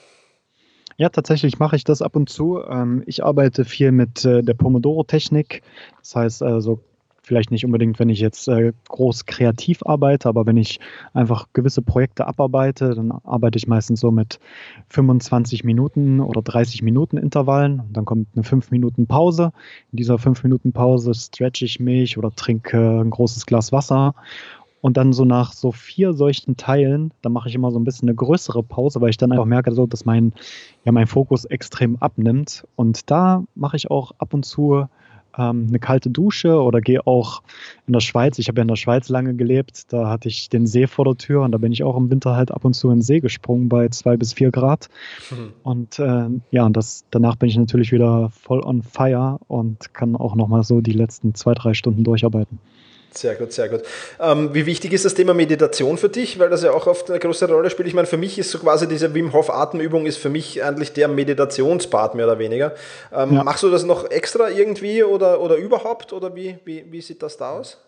Ja, 0.98 1.10
tatsächlich 1.10 1.58
mache 1.58 1.76
ich 1.76 1.84
das 1.84 2.00
ab 2.00 2.16
und 2.16 2.30
zu. 2.30 2.62
Ähm, 2.62 3.02
ich 3.06 3.22
arbeite 3.22 3.64
viel 3.64 3.92
mit 3.92 4.24
äh, 4.24 4.42
der 4.42 4.54
Pomodoro-Technik. 4.54 5.62
Das 6.00 6.16
heißt 6.16 6.42
also 6.42 6.80
vielleicht 7.26 7.50
nicht 7.50 7.64
unbedingt, 7.64 7.98
wenn 7.98 8.08
ich 8.08 8.20
jetzt 8.20 8.48
äh, 8.48 8.72
groß 8.88 9.26
kreativ 9.26 9.80
arbeite, 9.84 10.28
aber 10.28 10.46
wenn 10.46 10.56
ich 10.56 10.78
einfach 11.12 11.48
gewisse 11.52 11.82
Projekte 11.82 12.26
abarbeite, 12.26 12.94
dann 12.94 13.10
arbeite 13.10 13.58
ich 13.58 13.66
meistens 13.66 14.00
so 14.00 14.12
mit 14.12 14.38
25 14.90 15.64
Minuten 15.64 16.20
oder 16.20 16.40
30 16.40 16.82
Minuten 16.82 17.18
Intervallen. 17.18 17.80
Und 17.80 17.96
dann 17.96 18.04
kommt 18.04 18.28
eine 18.34 18.44
5 18.44 18.70
Minuten 18.70 19.06
Pause. 19.06 19.52
In 19.92 19.96
dieser 19.96 20.18
5 20.18 20.44
Minuten 20.44 20.72
Pause 20.72 21.12
stretche 21.14 21.64
ich 21.64 21.80
mich 21.80 22.16
oder 22.16 22.30
trinke 22.30 23.00
ein 23.00 23.10
großes 23.10 23.44
Glas 23.44 23.72
Wasser 23.72 24.14
und 24.80 24.96
dann 24.96 25.12
so 25.12 25.24
nach 25.24 25.52
so 25.52 25.72
vier 25.72 26.12
solchen 26.12 26.56
Teilen, 26.56 27.12
da 27.22 27.28
mache 27.28 27.48
ich 27.48 27.54
immer 27.54 27.70
so 27.70 27.78
ein 27.78 27.84
bisschen 27.84 28.08
eine 28.08 28.16
größere 28.16 28.62
Pause, 28.62 29.00
weil 29.00 29.10
ich 29.10 29.16
dann 29.16 29.32
einfach 29.32 29.44
merke, 29.44 29.72
so, 29.72 29.86
dass 29.86 30.04
mein, 30.04 30.32
ja, 30.84 30.92
mein 30.92 31.06
Fokus 31.06 31.44
extrem 31.44 31.96
abnimmt. 31.96 32.66
Und 32.76 33.10
da 33.10 33.42
mache 33.54 33.76
ich 33.76 33.90
auch 33.90 34.12
ab 34.18 34.34
und 34.34 34.44
zu 34.44 34.86
ähm, 35.38 35.66
eine 35.68 35.78
kalte 35.78 36.10
Dusche 36.10 36.60
oder 36.60 36.80
gehe 36.80 37.06
auch 37.06 37.42
in 37.86 37.92
der 37.92 38.00
Schweiz. 38.00 38.38
Ich 38.38 38.48
habe 38.48 38.58
ja 38.58 38.62
in 38.62 38.68
der 38.68 38.76
Schweiz 38.76 39.08
lange 39.08 39.34
gelebt. 39.34 39.92
Da 39.92 40.08
hatte 40.08 40.28
ich 40.28 40.48
den 40.48 40.66
See 40.66 40.86
vor 40.86 41.04
der 41.04 41.16
Tür 41.16 41.42
und 41.42 41.52
da 41.52 41.58
bin 41.58 41.72
ich 41.72 41.82
auch 41.82 41.96
im 41.96 42.10
Winter 42.10 42.36
halt 42.36 42.50
ab 42.50 42.64
und 42.64 42.74
zu 42.74 42.88
in 42.88 42.96
den 42.96 43.02
See 43.02 43.20
gesprungen 43.20 43.68
bei 43.68 43.88
zwei 43.88 44.16
bis 44.16 44.32
vier 44.32 44.50
Grad. 44.50 44.88
Mhm. 45.30 45.52
Und 45.62 45.98
äh, 45.98 46.28
ja, 46.50 46.64
und 46.64 46.76
das, 46.76 47.04
danach 47.10 47.36
bin 47.36 47.48
ich 47.48 47.56
natürlich 47.56 47.92
wieder 47.92 48.30
voll 48.30 48.64
on 48.64 48.82
fire 48.82 49.38
und 49.48 49.92
kann 49.94 50.16
auch 50.16 50.34
nochmal 50.34 50.64
so 50.64 50.80
die 50.80 50.92
letzten 50.92 51.34
zwei, 51.34 51.54
drei 51.54 51.74
Stunden 51.74 52.04
durcharbeiten. 52.04 52.58
Sehr 53.16 53.34
gut, 53.34 53.52
sehr 53.52 53.68
gut. 53.68 53.82
Ähm, 54.20 54.54
wie 54.54 54.66
wichtig 54.66 54.92
ist 54.92 55.04
das 55.04 55.14
Thema 55.14 55.34
Meditation 55.34 55.98
für 55.98 56.08
dich? 56.08 56.38
Weil 56.38 56.50
das 56.50 56.62
ja 56.62 56.72
auch 56.72 56.86
oft 56.86 57.10
eine 57.10 57.18
große 57.18 57.48
Rolle 57.48 57.70
spielt. 57.70 57.88
Ich 57.88 57.94
meine, 57.94 58.06
für 58.06 58.16
mich 58.16 58.38
ist 58.38 58.50
so 58.50 58.58
quasi 58.58 58.86
diese 58.86 59.14
Wim 59.14 59.32
Hof 59.32 59.50
Atemübung 59.50 60.06
ist 60.06 60.18
für 60.18 60.28
mich 60.28 60.62
eigentlich 60.62 60.92
der 60.92 61.08
Meditationspart 61.08 62.14
mehr 62.14 62.26
oder 62.26 62.38
weniger. 62.38 62.74
Ähm, 63.12 63.34
ja. 63.34 63.44
Machst 63.44 63.62
du 63.62 63.70
das 63.70 63.84
noch 63.84 64.10
extra 64.10 64.50
irgendwie 64.50 65.02
oder, 65.02 65.40
oder 65.40 65.56
überhaupt? 65.56 66.12
Oder 66.12 66.34
wie, 66.34 66.58
wie, 66.64 66.84
wie 66.90 67.00
sieht 67.00 67.22
das 67.22 67.36
da 67.36 67.52
aus? 67.52 67.78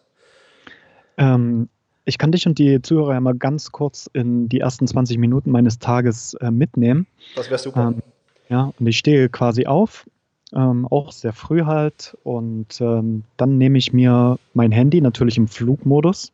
Ähm, 1.19 1.69
ich 2.05 2.17
kann 2.17 2.33
dich 2.33 2.47
und 2.47 2.59
die 2.59 2.81
Zuhörer 2.81 3.15
ja 3.15 3.21
mal 3.21 3.35
ganz 3.35 3.71
kurz 3.71 4.09
in 4.15 4.49
die 4.49 4.61
ersten 4.61 4.87
20 4.87 5.19
Minuten 5.19 5.51
meines 5.51 5.79
Tages 5.79 6.35
äh, 6.35 6.51
mitnehmen. 6.51 7.07
Das 7.37 7.51
wäre 7.51 7.59
super. 7.59 7.93
Ähm, 7.95 8.03
ja, 8.49 8.73
und 8.79 8.87
ich 8.87 8.97
stehe 8.97 9.29
quasi 9.29 9.67
auf, 9.67 10.07
ähm, 10.55 10.87
auch 10.87 11.13
sehr 11.13 11.33
früh 11.33 11.65
halt. 11.65 12.17
Und 12.25 12.81
ähm, 12.81 13.25
dann 13.37 13.59
nehme 13.59 13.79
ich 13.79 13.93
mir 13.93 14.39
mein 14.55 14.73
Handy 14.73 15.01
natürlich 15.01 15.37
im 15.37 15.49
Flugmodus 15.49 16.33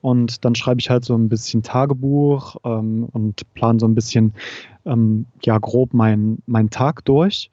und 0.00 0.44
dann 0.44 0.54
schreibe 0.54 0.80
ich 0.80 0.90
halt 0.90 1.04
so 1.04 1.14
ein 1.14 1.28
bisschen 1.28 1.62
Tagebuch 1.62 2.56
ähm, 2.64 3.08
und 3.12 3.42
plane 3.54 3.78
so 3.80 3.86
ein 3.86 3.94
bisschen 3.94 4.34
ähm, 4.84 5.26
ja 5.44 5.58
grob 5.58 5.94
meinen 5.94 6.42
mein 6.46 6.70
Tag 6.70 7.04
durch. 7.04 7.50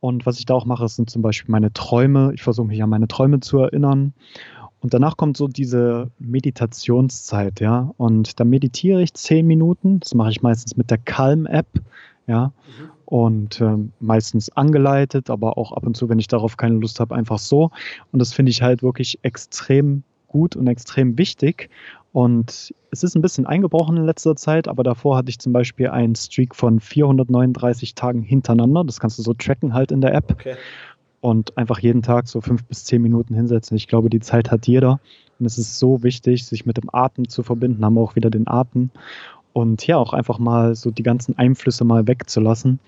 Und 0.00 0.26
was 0.26 0.38
ich 0.38 0.46
da 0.46 0.54
auch 0.54 0.64
mache, 0.64 0.88
sind 0.88 1.10
zum 1.10 1.22
Beispiel 1.22 1.52
meine 1.52 1.72
Träume. 1.72 2.32
Ich 2.34 2.42
versuche 2.42 2.66
mich 2.66 2.82
an 2.82 2.90
meine 2.90 3.06
Träume 3.06 3.38
zu 3.38 3.58
erinnern. 3.58 4.14
Und 4.80 4.94
danach 4.94 5.16
kommt 5.16 5.36
so 5.36 5.46
diese 5.46 6.10
Meditationszeit, 6.18 7.60
ja. 7.60 7.92
Und 7.98 8.40
da 8.40 8.44
meditiere 8.44 9.00
ich 9.00 9.14
zehn 9.14 9.46
Minuten. 9.46 10.00
Das 10.00 10.12
mache 10.14 10.30
ich 10.30 10.42
meistens 10.42 10.76
mit 10.76 10.90
der 10.90 10.98
Calm-App, 10.98 11.68
ja. 12.26 12.46
Mhm 12.46 12.90
und 13.12 13.60
äh, 13.60 13.76
meistens 14.00 14.48
angeleitet, 14.56 15.28
aber 15.28 15.58
auch 15.58 15.72
ab 15.72 15.84
und 15.84 15.94
zu, 15.94 16.08
wenn 16.08 16.18
ich 16.18 16.28
darauf 16.28 16.56
keine 16.56 16.76
Lust 16.76 16.98
habe, 16.98 17.14
einfach 17.14 17.38
so. 17.38 17.70
Und 18.10 18.20
das 18.20 18.32
finde 18.32 18.48
ich 18.48 18.62
halt 18.62 18.82
wirklich 18.82 19.18
extrem 19.20 20.02
gut 20.28 20.56
und 20.56 20.66
extrem 20.66 21.18
wichtig. 21.18 21.68
Und 22.12 22.72
es 22.90 23.02
ist 23.02 23.14
ein 23.14 23.20
bisschen 23.20 23.44
eingebrochen 23.44 23.98
in 23.98 24.06
letzter 24.06 24.34
Zeit, 24.34 24.66
aber 24.66 24.82
davor 24.82 25.18
hatte 25.18 25.28
ich 25.28 25.38
zum 25.38 25.52
Beispiel 25.52 25.88
einen 25.88 26.14
Streak 26.14 26.54
von 26.54 26.80
439 26.80 27.94
Tagen 27.94 28.22
hintereinander. 28.22 28.82
Das 28.82 28.98
kannst 28.98 29.18
du 29.18 29.22
so 29.22 29.34
tracken 29.34 29.74
halt 29.74 29.92
in 29.92 30.00
der 30.00 30.14
App. 30.14 30.30
Okay. 30.30 30.54
Und 31.20 31.58
einfach 31.58 31.80
jeden 31.80 32.00
Tag 32.00 32.28
so 32.28 32.40
fünf 32.40 32.64
bis 32.64 32.86
zehn 32.86 33.02
Minuten 33.02 33.34
hinsetzen. 33.34 33.76
Ich 33.76 33.88
glaube, 33.88 34.08
die 34.08 34.20
Zeit 34.20 34.50
hat 34.50 34.66
jeder. 34.66 35.00
Und 35.38 35.44
es 35.44 35.58
ist 35.58 35.78
so 35.78 36.02
wichtig, 36.02 36.46
sich 36.46 36.64
mit 36.64 36.78
dem 36.78 36.88
Atem 36.94 37.28
zu 37.28 37.42
verbinden, 37.42 37.84
haben 37.84 37.94
wir 37.94 38.00
auch 38.00 38.16
wieder 38.16 38.30
den 38.30 38.48
Atem 38.48 38.88
und 39.52 39.86
ja, 39.86 39.96
auch 39.96 40.12
einfach 40.12 40.38
mal 40.38 40.74
so 40.74 40.90
die 40.90 41.02
ganzen 41.02 41.36
Einflüsse 41.38 41.84
mal 41.84 42.06
wegzulassen 42.06 42.80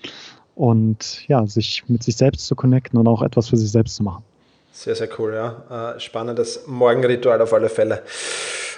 und 0.54 1.26
ja, 1.28 1.46
sich 1.46 1.84
mit 1.88 2.02
sich 2.02 2.16
selbst 2.16 2.46
zu 2.46 2.54
connecten 2.54 2.98
und 2.98 3.08
auch 3.08 3.22
etwas 3.22 3.48
für 3.48 3.56
sich 3.56 3.70
selbst 3.70 3.96
zu 3.96 4.02
machen. 4.02 4.24
Sehr, 4.72 4.96
sehr 4.96 5.08
cool, 5.18 5.34
ja. 5.34 5.94
Äh, 5.94 6.00
spannendes 6.00 6.66
Morgenritual 6.66 7.40
auf 7.40 7.52
alle 7.52 7.68
Fälle. 7.68 8.02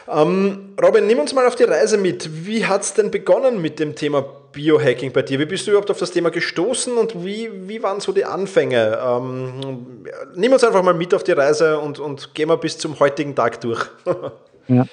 Ähm, 0.08 0.74
Robin, 0.80 1.06
nimm 1.06 1.18
uns 1.18 1.34
mal 1.34 1.46
auf 1.46 1.56
die 1.56 1.64
Reise 1.64 1.96
mit. 1.96 2.46
Wie 2.46 2.66
hat 2.66 2.82
es 2.82 2.94
denn 2.94 3.10
begonnen 3.10 3.60
mit 3.60 3.80
dem 3.80 3.94
Thema 3.94 4.24
Biohacking 4.52 5.12
bei 5.12 5.22
dir? 5.22 5.38
Wie 5.38 5.46
bist 5.46 5.66
du 5.66 5.70
überhaupt 5.70 5.90
auf 5.90 5.98
das 5.98 6.12
Thema 6.12 6.30
gestoßen 6.30 6.96
und 6.96 7.24
wie, 7.24 7.50
wie 7.66 7.82
waren 7.82 8.00
so 8.00 8.12
die 8.12 8.24
Anfänge? 8.24 8.98
Ähm, 9.02 10.04
nimm 10.34 10.52
uns 10.52 10.62
einfach 10.64 10.82
mal 10.82 10.94
mit 10.94 11.12
auf 11.14 11.24
die 11.24 11.32
Reise 11.32 11.78
und, 11.80 11.98
und 11.98 12.34
gehen 12.34 12.48
wir 12.48 12.56
bis 12.56 12.78
zum 12.78 13.00
heutigen 13.00 13.34
Tag 13.34 13.60
durch. 13.62 13.86
ja. 14.68 14.86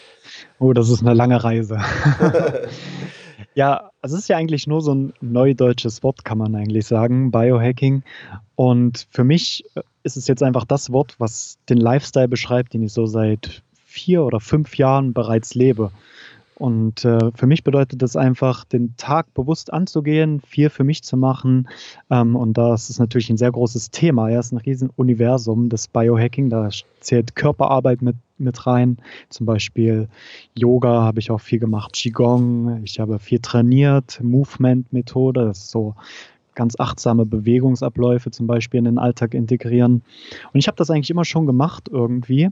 Oh, 0.60 0.74
das 0.74 0.89
ist 0.89 1.01
eine 1.01 1.13
lange 1.13 1.44
Reise. 1.44 1.80
ja, 3.56 3.92
es 4.01 4.12
ist 4.12 4.27
ja 4.30 4.38
eigentlich 4.38 4.68
nur 4.68 4.82
so 4.82 4.94
ein 4.94 5.13
neudeutsches 5.22 6.03
Wort, 6.03 6.25
kann 6.25 6.38
man 6.38 6.56
eigentlich 6.56 6.88
sagen, 6.88 7.32
Biohacking. 7.32 8.03
Und 8.56 9.08
für 9.12 9.24
mich 9.24 9.65
äh, 9.75 9.82
ist 10.03 10.18
es 10.18 10.27
jetzt 10.27 10.44
einfach 10.44 10.65
das 10.65 10.92
Wort, 10.92 11.15
was 11.20 11.58
den 11.70 11.77
Lifestyle 11.77 12.27
beschreibt, 12.27 12.74
den 12.74 12.84
ich 12.84 12.94
so 12.94 13.06
seit 13.06 13.62
vier 13.86 14.24
oder 14.24 14.39
fünf 14.39 14.77
Jahren 14.77 15.13
bereits 15.13 15.53
lebe. 15.53 15.92
Und 16.55 17.03
äh, 17.03 17.31
für 17.33 17.48
mich 17.48 17.63
bedeutet 17.63 18.01
das 18.01 18.15
einfach, 18.15 18.63
den 18.65 18.95
Tag 18.98 19.33
bewusst 19.33 19.74
anzugehen, 19.74 20.39
viel 20.41 20.69
für 20.69 20.83
mich 20.83 21.03
zu 21.03 21.17
machen. 21.17 21.67
Ähm, 22.10 22.36
und 22.36 22.57
das 22.57 22.89
ist 22.89 23.00
natürlich 23.00 23.29
ein 23.29 23.38
sehr 23.38 23.51
großes 23.51 23.91
Thema. 23.91 24.29
Ja, 24.29 24.39
es 24.39 24.48
ist 24.48 24.51
ein 24.53 24.57
riesen 24.57 24.89
Universum 24.95 25.69
des 25.69 25.88
Biohacking. 25.88 26.50
Da 26.50 26.69
zählt 27.00 27.36
Körperarbeit 27.36 28.01
mit, 28.01 28.15
mit 28.38 28.67
rein. 28.67 28.98
Zum 29.29 29.45
Beispiel 29.45 30.07
Yoga 30.53 31.01
habe 31.01 31.19
ich 31.19 31.31
auch 31.31 31.41
viel 31.41 31.60
gemacht, 31.60 31.93
Qigong. 31.93 32.81
Ich 32.83 33.00
habe 33.00 33.19
viel 33.19 33.39
trainiert, 33.39 34.19
Movement-Methode. 34.22 35.45
Das 35.45 35.60
ist 35.60 35.72
so 35.72 35.95
ganz 36.55 36.79
achtsame 36.79 37.25
Bewegungsabläufe 37.25 38.29
zum 38.29 38.45
Beispiel 38.45 38.77
in 38.77 38.86
den 38.86 39.00
Alltag 39.00 39.33
integrieren. 39.33 40.03
Und 40.53 40.60
ich 40.60 40.67
habe 40.67 40.77
das 40.77 40.91
eigentlich 40.91 41.10
immer 41.10 41.25
schon 41.25 41.48
gemacht 41.48 41.89
irgendwie. 41.91 42.50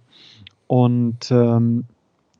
Und 0.67 1.29
ähm, 1.31 1.85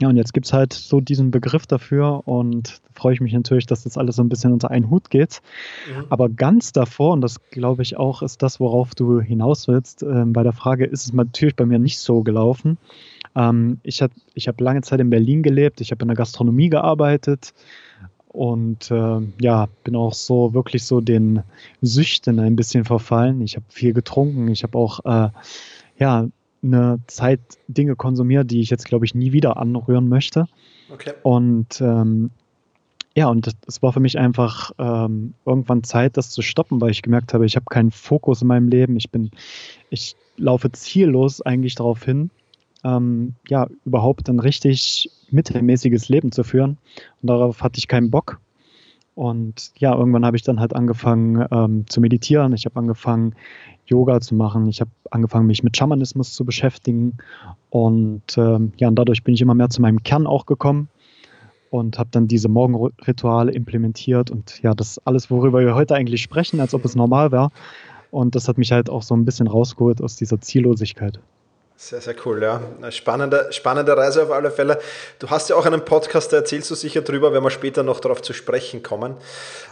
Ja, 0.01 0.10
und 0.10 0.17
jetzt 0.17 0.34
gibt 0.34 0.48
es 0.48 0.53
halt 0.53 0.74
so 0.74 1.00
diesen 1.00 1.29
Begriff 1.29 1.67
dafür 1.67 2.27
und 2.27 2.81
da 2.86 2.89
freue 2.96 3.13
ich 3.13 3.22
mich 3.22 3.34
natürlich, 3.34 3.67
dass 3.67 3.84
das 3.84 4.00
alles 4.00 4.15
so 4.15 4.24
ein 4.24 4.29
bisschen 4.29 4.51
unter 4.51 4.72
einen 4.72 4.89
Hut 4.89 5.12
geht. 5.12 5.43
Mhm. 5.88 6.05
Aber 6.10 6.27
ganz 6.27 6.72
davor, 6.72 7.13
und 7.13 7.22
das 7.22 7.39
glaube 7.51 7.84
ich 7.84 7.98
auch, 7.98 8.24
ist 8.24 8.41
das, 8.41 8.60
worauf 8.60 8.96
du 8.96 9.22
hinaus 9.22 9.67
willst, 9.67 10.01
äh, 10.01 10.24
bei 10.25 10.41
der 10.41 10.53
Frage 10.53 10.86
ist 10.86 11.05
es 11.05 11.13
natürlich 11.13 11.55
bei 11.55 11.67
mir 11.67 11.77
nicht 11.77 12.00
so 12.00 12.24
gelaufen. 12.24 12.79
Ähm, 13.36 13.79
ich 13.84 14.01
habe 14.01 14.13
ich 14.34 14.48
hab 14.48 14.60
lange 14.60 14.81
Zeit 14.81 15.00
in 15.01 15.12
Berlin 15.12 15.43
gelebt, 15.43 15.81
ich 15.81 15.91
habe 15.91 16.01
in 16.01 16.08
der 16.08 16.17
Gastronomie 16.17 16.70
gearbeitet 16.70 17.53
und 18.27 18.89
äh, 18.89 19.20
ja, 19.39 19.67
bin 19.84 19.96
auch 19.96 20.13
so 20.13 20.55
wirklich 20.55 20.84
so 20.84 21.00
den 21.00 21.43
Süchten 21.84 22.39
ein 22.39 22.55
bisschen 22.55 22.86
verfallen. 22.86 23.41
Ich 23.41 23.55
habe 23.55 23.65
viel 23.70 23.93
getrunken, 23.93 24.48
ich 24.48 24.63
habe 24.63 24.79
auch 24.79 25.05
äh, 25.05 25.29
ja, 26.00 26.27
eine 26.63 27.00
Zeit 27.08 27.39
Dinge 27.68 27.96
konsumiert, 27.96 28.51
die 28.51 28.62
ich 28.62 28.70
jetzt, 28.70 28.86
glaube 28.86 29.06
ich, 29.06 29.15
nie 29.15 29.32
wieder 29.32 29.58
anrühren 29.58 30.08
möchte. 30.08 30.48
Okay. 30.91 31.13
Und 31.24 31.82
ähm, 31.82 32.32
ja, 33.15 33.27
und 33.27 33.50
es 33.68 33.82
war 33.82 33.91
für 33.91 34.00
mich 34.00 34.18
einfach 34.18 34.72
ähm, 34.77 35.34
irgendwann 35.46 35.84
Zeit, 35.84 36.15
das 36.15 36.30
zu 36.30 36.41
stoppen, 36.41 36.80
weil 36.80 36.91
ich 36.91 37.01
gemerkt 37.01 37.34
habe, 37.34 37.46
ich 37.46 37.56
habe 37.56 37.65
keinen 37.70 37.91
Fokus 37.91 38.41
in 38.41 38.48
meinem 38.48 38.70
Leben. 38.70 38.96
Ich 38.96 39.10
bin, 39.10 39.32
ich 39.89 40.15
laufe 40.38 40.72
ziellos 40.72 41.41
eigentlich 41.41 41.75
darauf 41.75 42.03
hin, 42.03 42.30
ähm, 42.84 43.36
ja, 43.48 43.68
überhaupt 43.86 44.30
ein 44.30 44.39
richtig 44.39 45.10
mittelmäßiges 45.30 46.10
Leben 46.10 46.32
zu 46.32 46.44
führen. 46.44 46.77
Und 47.22 47.30
darauf 47.30 47.62
hatte 47.62 47.80
ich 47.80 47.88
keinen 47.88 48.12
Bock. 48.12 48.39
Und 49.15 49.72
ja, 49.77 49.94
irgendwann 49.96 50.25
habe 50.25 50.38
ich 50.38 50.44
dann 50.44 50.60
halt 50.60 50.75
angefangen 50.75 51.46
ähm, 51.51 51.86
zu 51.88 52.00
meditieren. 52.01 52.53
Ich 52.53 52.65
habe 52.65 52.77
angefangen, 52.77 53.36
Yoga 53.86 54.22
zu 54.22 54.36
machen. 54.36 54.68
Ich 54.68 54.80
habe 54.80 54.91
angefangen, 55.10 55.48
mich 55.48 55.63
mit 55.63 55.75
Schamanismus 55.75 56.34
zu 56.34 56.46
beschäftigen. 56.46 57.18
Und 57.70 58.38
ähm, 58.38 58.72
ja, 58.77 58.88
und 58.88 58.96
dadurch 58.96 59.24
bin 59.24 59.34
ich 59.34 59.41
immer 59.41 59.53
mehr 59.53 59.70
zu 59.70 59.82
meinem 59.82 60.01
Kern 60.03 60.27
auch 60.27 60.46
gekommen 60.46 60.88
und 61.72 62.00
habe 62.00 62.10
dann 62.12 62.27
diese 62.27 62.48
Morgenrituale 62.48 63.51
implementiert. 63.51 64.32
Und 64.32 64.62
ja, 64.62 64.74
das 64.74 65.00
alles, 65.06 65.30
worüber 65.30 65.60
wir 65.60 65.75
heute 65.75 65.96
eigentlich 65.96 66.22
sprechen, 66.22 66.60
als 66.60 66.74
ob 66.74 66.86
es 66.86 66.96
normal 66.96 67.32
wäre. 67.32 67.50
Und 68.12 68.36
das 68.36 68.48
hat 68.48 68.58
mich 68.58 68.72
halt 68.72 68.89
auch 68.89 69.03
so 69.03 69.15
ein 69.15 69.25
bisschen 69.25 69.48
rausgeholt 69.48 70.01
aus 70.01 70.15
dieser 70.15 70.39
Ziellosigkeit. 70.41 71.20
Sehr, 71.84 72.00
sehr 72.00 72.14
cool, 72.26 72.44
ja. 72.44 72.62
Spannende, 72.92 73.48
spannende 73.50 73.98
Reise 73.98 74.22
auf 74.22 74.30
alle 74.30 74.52
Fälle. 74.52 74.78
Du 75.18 75.32
hast 75.32 75.50
ja 75.50 75.56
auch 75.56 75.66
einen 75.66 75.84
Podcast, 75.84 76.32
da 76.32 76.38
erzählst 76.38 76.70
du 76.70 76.76
sicher 76.76 77.02
drüber, 77.02 77.34
wenn 77.34 77.42
wir 77.42 77.50
später 77.50 77.82
noch 77.82 78.00
darauf 78.00 78.22
zu 78.22 78.34
sprechen 78.34 78.84
kommen. 78.84 79.16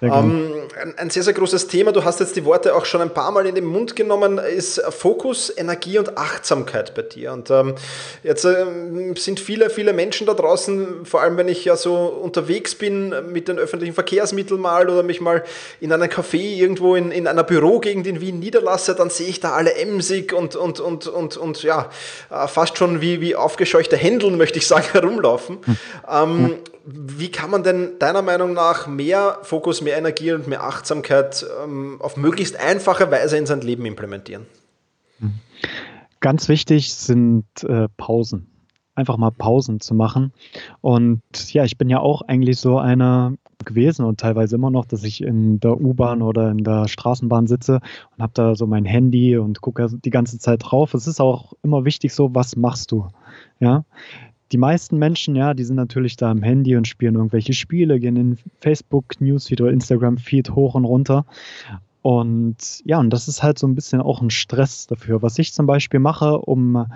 Ähm, 0.02 0.54
ein, 0.82 0.98
ein, 0.98 1.10
sehr, 1.12 1.22
sehr 1.22 1.34
großes 1.34 1.68
Thema, 1.68 1.92
du 1.92 2.04
hast 2.04 2.20
jetzt 2.20 2.36
die 2.36 2.46
Worte 2.46 2.74
auch 2.74 2.86
schon 2.86 3.02
ein 3.02 3.14
paar 3.14 3.32
Mal 3.32 3.46
in 3.46 3.54
den 3.54 3.66
Mund 3.66 3.96
genommen, 3.96 4.40
ist 4.40 4.82
Fokus, 4.90 5.56
Energie 5.56 6.00
und 6.00 6.18
Achtsamkeit 6.18 6.96
bei 6.96 7.04
dir. 7.04 7.32
Und 7.32 7.52
ähm, 7.52 7.76
jetzt 8.24 8.44
ähm, 8.44 9.16
sind 9.16 9.40
viele, 9.40 9.70
viele 9.70 9.94
Menschen 9.94 10.26
da 10.26 10.34
draußen, 10.34 11.06
vor 11.06 11.22
allem 11.22 11.38
wenn 11.38 11.48
ich 11.48 11.64
ja 11.64 11.76
so 11.76 11.96
unterwegs 11.96 12.74
bin 12.74 13.14
mit 13.32 13.48
den 13.48 13.60
öffentlichen 13.60 13.94
Verkehrsmitteln 13.94 14.60
mal 14.60 14.90
oder 14.90 15.04
mich 15.04 15.22
mal 15.22 15.44
in 15.80 15.94
einem 15.94 16.10
Café 16.10 16.58
irgendwo 16.58 16.96
in, 16.96 17.12
in 17.12 17.28
einer 17.28 17.44
Bürogegend 17.44 18.08
in 18.08 18.20
Wien 18.20 18.40
niederlasse, 18.40 18.96
dann 18.96 19.12
sehe 19.12 19.28
ich 19.30 19.40
da 19.40 19.52
alle 19.52 19.76
emsig 19.76 20.34
und, 20.34 20.56
und, 20.56 20.80
und, 20.80 21.06
und, 21.06 21.38
und 21.38 21.62
ja, 21.62 21.92
fast 22.30 22.78
schon 22.78 23.02
wie, 23.02 23.22
wie 23.22 23.36
aufgescheuchte 23.36 23.98
Händeln, 23.98 24.38
möchte 24.38 24.60
ich 24.60 24.68
sagen, 24.68 24.88
herumlaufen. 24.92 25.60
Hm. 25.64 25.78
Ähm, 26.10 26.56
wie 26.86 27.30
kann 27.30 27.52
man 27.52 27.64
denn 27.64 28.00
deiner 28.00 28.22
Meinung 28.22 28.54
nach 28.54 28.88
mehr 28.88 29.40
Fokus, 29.44 29.82
mehr 29.82 29.98
Energie 29.98 30.32
und 30.32 30.48
mehr 30.48 30.64
Achtsamkeit 30.64 31.46
ähm, 31.64 31.98
auf 32.02 32.18
möglichst 32.18 32.60
einfache 32.60 33.12
Weise 33.12 33.38
in 33.38 33.46
sein 33.46 33.62
Leben 33.62 33.86
implementieren? 33.86 34.46
Hm. 35.20 35.34
Ganz 36.20 36.50
wichtig 36.50 36.94
sind 36.94 37.46
äh, 37.64 37.88
Pausen 37.96 38.50
einfach 39.00 39.18
mal 39.18 39.32
Pausen 39.32 39.80
zu 39.80 39.96
machen. 39.96 40.34
Und 40.82 41.22
ja, 41.54 41.64
ich 41.64 41.78
bin 41.78 41.90
ja 41.90 42.00
auch 42.00 42.22
eigentlich 42.22 42.60
so 42.60 42.78
einer 42.78 43.34
gewesen 43.66 44.06
und 44.06 44.20
teilweise 44.20 44.56
immer 44.56 44.72
noch, 44.72 44.86
dass 44.86 45.04
ich 45.04 45.22
in 45.22 45.60
der 45.60 45.80
U-Bahn 45.80 46.22
oder 46.22 46.52
in 46.52 46.64
der 46.64 46.88
Straßenbahn 46.88 47.48
sitze 47.48 47.82
und 48.16 48.24
habe 48.24 48.32
da 48.34 48.56
so 48.56 48.66
mein 48.68 48.86
Handy 48.86 49.38
und 49.38 49.62
gucke 49.62 49.88
die 49.92 50.10
ganze 50.10 50.40
Zeit 50.40 50.62
drauf. 50.64 50.94
Es 50.94 51.08
ist 51.08 51.20
auch 51.20 51.54
immer 51.64 51.86
wichtig 51.86 52.14
so, 52.14 52.34
was 52.34 52.56
machst 52.56 52.92
du? 52.92 53.08
Ja. 53.60 53.84
Die 54.52 54.58
meisten 54.58 54.98
Menschen, 54.98 55.36
ja, 55.36 55.54
die 55.54 55.64
sind 55.64 55.76
natürlich 55.76 56.16
da 56.16 56.32
am 56.32 56.42
Handy 56.42 56.76
und 56.76 56.88
spielen 56.88 57.16
irgendwelche 57.16 57.54
Spiele, 57.54 58.00
gehen 58.00 58.16
in 58.16 58.38
Facebook 58.60 59.22
Newsfeed 59.22 59.62
oder 59.62 59.72
Instagram 59.72 60.18
Feed 60.18 60.52
hoch 60.52 60.74
und 60.74 60.86
runter. 60.86 61.26
Und 62.02 62.82
ja, 62.86 63.00
und 63.00 63.12
das 63.12 63.28
ist 63.28 63.44
halt 63.44 63.60
so 63.60 63.68
ein 63.68 63.76
bisschen 63.76 64.02
auch 64.02 64.22
ein 64.22 64.32
Stress 64.32 64.88
dafür. 64.88 65.22
Was 65.22 65.38
ich 65.38 65.54
zum 65.54 65.68
Beispiel 65.68 66.00
mache, 66.00 66.40
um 66.40 66.88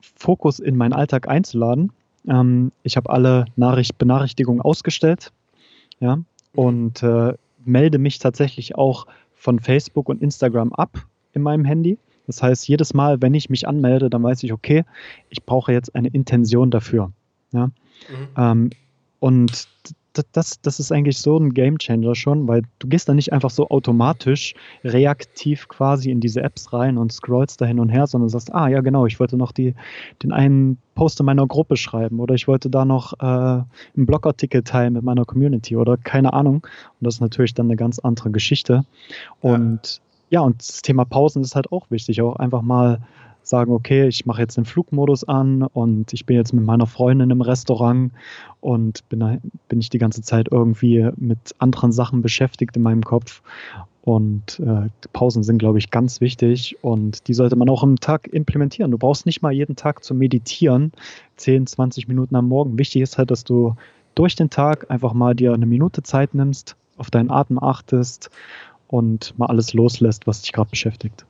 Fokus 0.00 0.58
in 0.58 0.76
meinen 0.76 0.94
Alltag 0.94 1.28
einzuladen, 1.28 1.92
ähm, 2.26 2.72
ich 2.82 2.96
habe 2.96 3.10
alle 3.10 3.44
Nachricht 3.54 3.98
Benachrichtigungen 3.98 4.60
ausgestellt 4.60 5.32
ja, 6.00 6.18
und 6.54 7.02
äh, 7.02 7.34
melde 7.64 7.98
mich 7.98 8.18
tatsächlich 8.18 8.76
auch 8.76 9.06
von 9.34 9.60
Facebook 9.60 10.08
und 10.08 10.22
Instagram 10.22 10.72
ab 10.72 11.06
in 11.32 11.42
meinem 11.42 11.64
Handy. 11.64 11.98
Das 12.26 12.42
heißt, 12.42 12.66
jedes 12.66 12.94
Mal, 12.94 13.22
wenn 13.22 13.34
ich 13.34 13.50
mich 13.50 13.68
anmelde, 13.68 14.10
dann 14.10 14.22
weiß 14.22 14.42
ich, 14.42 14.52
okay, 14.52 14.84
ich 15.28 15.44
brauche 15.44 15.72
jetzt 15.72 15.94
eine 15.94 16.08
Intention 16.08 16.70
dafür. 16.70 17.12
Ja? 17.52 17.66
Mhm. 17.66 17.72
Ähm, 18.36 18.70
und 19.20 19.68
das, 20.32 20.60
das 20.60 20.80
ist 20.80 20.92
eigentlich 20.92 21.18
so 21.18 21.38
ein 21.38 21.54
Gamechanger 21.54 22.14
schon, 22.14 22.48
weil 22.48 22.62
du 22.78 22.88
gehst 22.88 23.08
da 23.08 23.14
nicht 23.14 23.32
einfach 23.32 23.50
so 23.50 23.68
automatisch 23.68 24.54
reaktiv 24.84 25.68
quasi 25.68 26.10
in 26.10 26.20
diese 26.20 26.42
Apps 26.42 26.72
rein 26.72 26.98
und 26.98 27.12
scrollst 27.12 27.60
da 27.60 27.66
hin 27.66 27.80
und 27.80 27.88
her, 27.88 28.06
sondern 28.06 28.28
sagst, 28.28 28.54
ah 28.54 28.68
ja 28.68 28.80
genau, 28.80 29.06
ich 29.06 29.20
wollte 29.20 29.36
noch 29.36 29.52
die, 29.52 29.74
den 30.22 30.32
einen 30.32 30.78
Post 30.94 31.20
in 31.20 31.26
meiner 31.26 31.46
Gruppe 31.46 31.76
schreiben 31.76 32.20
oder 32.20 32.34
ich 32.34 32.48
wollte 32.48 32.70
da 32.70 32.84
noch 32.84 33.12
äh, 33.20 33.24
einen 33.24 34.06
Blogartikel 34.06 34.62
teilen 34.62 34.94
mit 34.94 35.02
meiner 35.02 35.24
Community 35.24 35.76
oder 35.76 35.96
keine 35.96 36.32
Ahnung. 36.32 36.56
Und 36.56 37.04
das 37.06 37.14
ist 37.14 37.20
natürlich 37.20 37.54
dann 37.54 37.66
eine 37.66 37.76
ganz 37.76 37.98
andere 37.98 38.30
Geschichte. 38.30 38.84
Und 39.40 40.00
ja, 40.30 40.40
ja 40.40 40.46
und 40.46 40.60
das 40.60 40.82
Thema 40.82 41.04
Pausen 41.04 41.42
ist 41.42 41.54
halt 41.54 41.70
auch 41.72 41.90
wichtig, 41.90 42.22
auch 42.22 42.36
einfach 42.36 42.62
mal 42.62 43.00
sagen, 43.48 43.72
okay, 43.72 44.08
ich 44.08 44.26
mache 44.26 44.42
jetzt 44.42 44.56
den 44.56 44.64
Flugmodus 44.64 45.24
an 45.24 45.62
und 45.62 46.12
ich 46.12 46.26
bin 46.26 46.36
jetzt 46.36 46.52
mit 46.52 46.64
meiner 46.64 46.86
Freundin 46.86 47.30
im 47.30 47.40
Restaurant 47.40 48.12
und 48.60 49.08
bin, 49.08 49.40
bin 49.68 49.80
ich 49.80 49.90
die 49.90 49.98
ganze 49.98 50.22
Zeit 50.22 50.48
irgendwie 50.50 51.08
mit 51.16 51.38
anderen 51.58 51.92
Sachen 51.92 52.22
beschäftigt 52.22 52.76
in 52.76 52.82
meinem 52.82 53.02
Kopf. 53.02 53.42
Und 54.02 54.60
äh, 54.60 54.88
Pausen 55.12 55.42
sind, 55.42 55.58
glaube 55.58 55.78
ich, 55.78 55.90
ganz 55.90 56.20
wichtig 56.20 56.76
und 56.82 57.26
die 57.26 57.34
sollte 57.34 57.56
man 57.56 57.68
auch 57.68 57.82
im 57.82 57.98
Tag 57.98 58.28
implementieren. 58.28 58.92
Du 58.92 58.98
brauchst 58.98 59.26
nicht 59.26 59.42
mal 59.42 59.52
jeden 59.52 59.74
Tag 59.74 60.04
zu 60.04 60.14
meditieren, 60.14 60.92
10, 61.36 61.66
20 61.66 62.06
Minuten 62.06 62.36
am 62.36 62.46
Morgen. 62.48 62.78
Wichtig 62.78 63.02
ist 63.02 63.18
halt, 63.18 63.32
dass 63.32 63.42
du 63.42 63.74
durch 64.14 64.36
den 64.36 64.48
Tag 64.48 64.90
einfach 64.90 65.12
mal 65.12 65.34
dir 65.34 65.52
eine 65.52 65.66
Minute 65.66 66.04
Zeit 66.04 66.34
nimmst, 66.34 66.76
auf 66.96 67.10
deinen 67.10 67.30
Atem 67.30 67.58
achtest 67.58 68.30
und 68.86 69.36
mal 69.38 69.46
alles 69.46 69.72
loslässt, 69.72 70.26
was 70.28 70.42
dich 70.42 70.52
gerade 70.52 70.70
beschäftigt. 70.70 71.26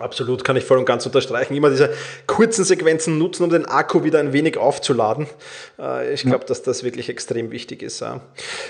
Absolut, 0.00 0.44
kann 0.44 0.56
ich 0.56 0.64
voll 0.64 0.78
und 0.78 0.86
ganz 0.86 1.04
unterstreichen. 1.04 1.54
Immer 1.54 1.68
diese 1.68 1.92
kurzen 2.26 2.64
Sequenzen 2.64 3.18
nutzen, 3.18 3.44
um 3.44 3.50
den 3.50 3.66
Akku 3.66 4.02
wieder 4.02 4.18
ein 4.18 4.32
wenig 4.32 4.56
aufzuladen. 4.56 5.26
Äh, 5.78 6.14
ich 6.14 6.22
glaube, 6.22 6.46
dass 6.46 6.62
das 6.62 6.82
wirklich 6.82 7.10
extrem 7.10 7.50
wichtig 7.50 7.82
ist. 7.82 8.02